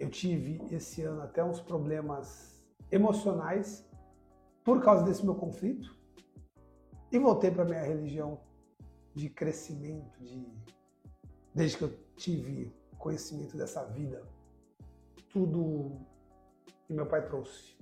[0.00, 2.58] Eu tive esse ano até uns problemas
[2.90, 3.86] emocionais
[4.64, 5.94] por causa desse meu conflito.
[7.12, 8.40] E voltei para minha religião
[9.14, 10.50] de crescimento, de
[11.54, 14.26] desde que eu tive conhecimento dessa vida,
[15.28, 16.00] tudo
[16.86, 17.76] que meu pai trouxe.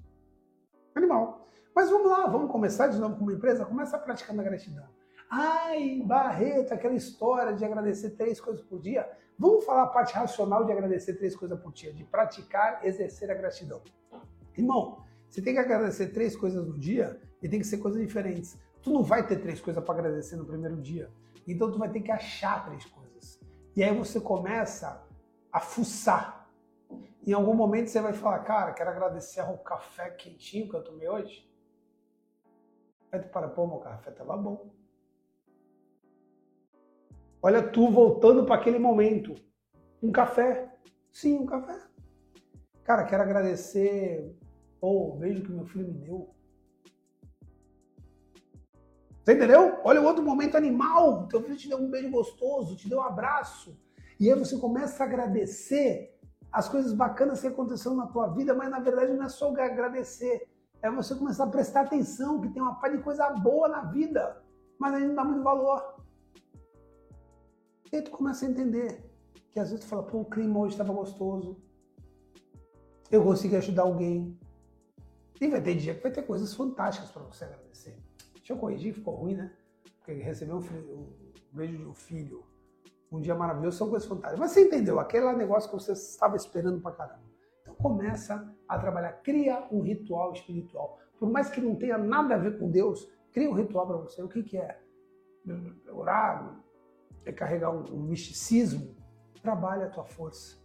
[0.96, 1.48] Animal.
[1.74, 3.64] Mas vamos lá, vamos começar de novo com uma empresa?
[3.64, 4.88] Começa praticando a gratidão.
[5.30, 9.08] Ai, Barreto, aquela história de agradecer três coisas por dia.
[9.38, 13.34] Vamos falar a parte racional de agradecer três coisas por dia, de praticar, exercer a
[13.34, 13.82] gratidão.
[14.56, 18.58] Irmão, você tem que agradecer três coisas no dia e tem que ser coisas diferentes.
[18.82, 21.10] Tu não vai ter três coisas para agradecer no primeiro dia.
[21.46, 23.38] Então tu vai ter que achar três coisas.
[23.76, 25.06] E aí você começa
[25.52, 26.50] a fuçar.
[27.26, 31.08] Em algum momento você vai falar, cara, quero agradecer ao café quentinho que eu tomei
[31.08, 31.46] hoje.
[33.12, 34.77] Aí tu para, pô, meu café tava bom.
[37.42, 39.34] Olha tu voltando para aquele momento.
[40.02, 40.74] Um café.
[41.12, 41.78] Sim, um café.
[42.84, 44.36] Cara, quero agradecer
[44.80, 46.34] o beijo que meu filho me deu.
[49.22, 49.78] Você entendeu?
[49.84, 51.28] Olha o outro momento animal.
[51.28, 53.78] Teu filho te deu um beijo gostoso, te deu um abraço.
[54.18, 56.18] E aí você começa a agradecer
[56.50, 60.48] as coisas bacanas que aconteceram na tua vida, mas na verdade não é só agradecer,
[60.80, 64.42] é você começar a prestar atenção que tem uma parte de coisa boa na vida,
[64.78, 65.97] mas ainda não dá muito valor.
[67.92, 69.02] E aí tu começa a entender
[69.50, 71.56] que às vezes tu fala, pô, o clima hoje estava gostoso,
[73.10, 74.38] eu consegui ajudar alguém.
[75.40, 77.96] E vai ter dia que vai ter coisas fantásticas para você agradecer.
[78.34, 79.52] Deixa eu corrigir, ficou ruim, né?
[79.98, 82.44] Porque receber um, filho, um beijo de um filho,
[83.10, 84.40] um dia maravilhoso, são coisas fantásticas.
[84.40, 87.22] Mas você entendeu, aquele negócio que você estava esperando pra caramba.
[87.62, 90.98] Então começa a trabalhar, cria um ritual espiritual.
[91.18, 94.22] Por mais que não tenha nada a ver com Deus, cria um ritual para você.
[94.22, 94.78] O que, que é?
[95.90, 96.62] Orar,
[97.24, 98.94] é carregar um, um misticismo.
[99.42, 100.56] Trabalha a tua força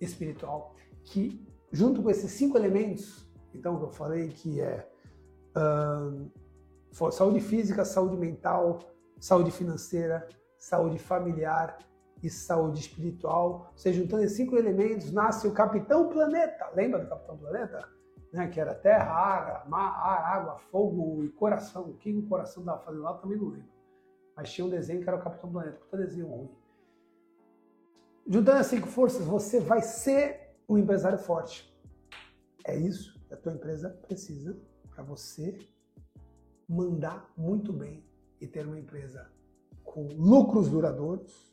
[0.00, 4.88] espiritual, que junto com esses cinco elementos, então que eu falei que é
[5.56, 8.80] uh, saúde física, saúde mental,
[9.18, 11.78] saúde financeira, saúde familiar
[12.22, 13.72] e saúde espiritual.
[13.74, 16.70] Você juntando esses cinco elementos, nasce o Capitão Planeta.
[16.74, 17.88] Lembra do Capitão Planeta?
[18.32, 18.48] Né?
[18.48, 21.90] Que era terra, água, mar, ar, água, fogo e coração.
[21.90, 23.71] O que o coração estava fazendo lá também não lembro.
[24.36, 26.50] Mas tinha um desenho que era o Capitão Planeta, puta desenho ruim.
[28.26, 31.72] Juntando as cinco forças, você vai ser um empresário forte.
[32.64, 34.56] É isso que a tua empresa precisa
[34.90, 35.58] para você
[36.68, 38.04] mandar muito bem
[38.40, 39.30] e ter uma empresa
[39.84, 41.52] com lucros duradouros,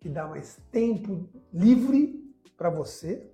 [0.00, 3.30] que dá mais tempo livre para você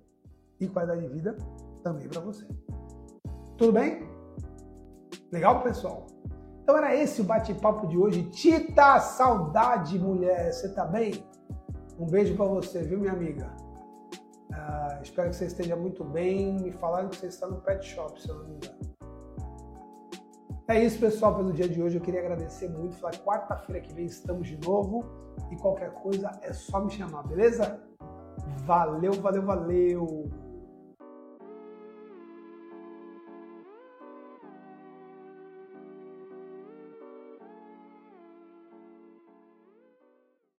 [0.59, 1.35] e qualidade de vida
[1.83, 2.45] também para você.
[3.57, 4.01] Tudo bem?
[5.31, 6.07] Legal, pessoal?
[6.65, 8.23] Então era esse o bate-papo de hoje.
[8.23, 10.51] Tita, saudade, mulher.
[10.51, 11.23] Você tá bem?
[11.99, 13.55] Um beijo para você, viu, minha amiga?
[14.51, 16.55] Ah, espero que você esteja muito bem.
[16.55, 18.79] Me falaram que você está no pet shop, se eu não me engano.
[20.67, 21.97] É isso, pessoal, pelo dia de hoje.
[21.97, 22.97] Eu queria agradecer muito.
[22.97, 25.05] Falar quarta-feira que vem estamos de novo.
[25.51, 27.79] E qualquer coisa é só me chamar, beleza?
[28.65, 30.44] Valeu, valeu, valeu!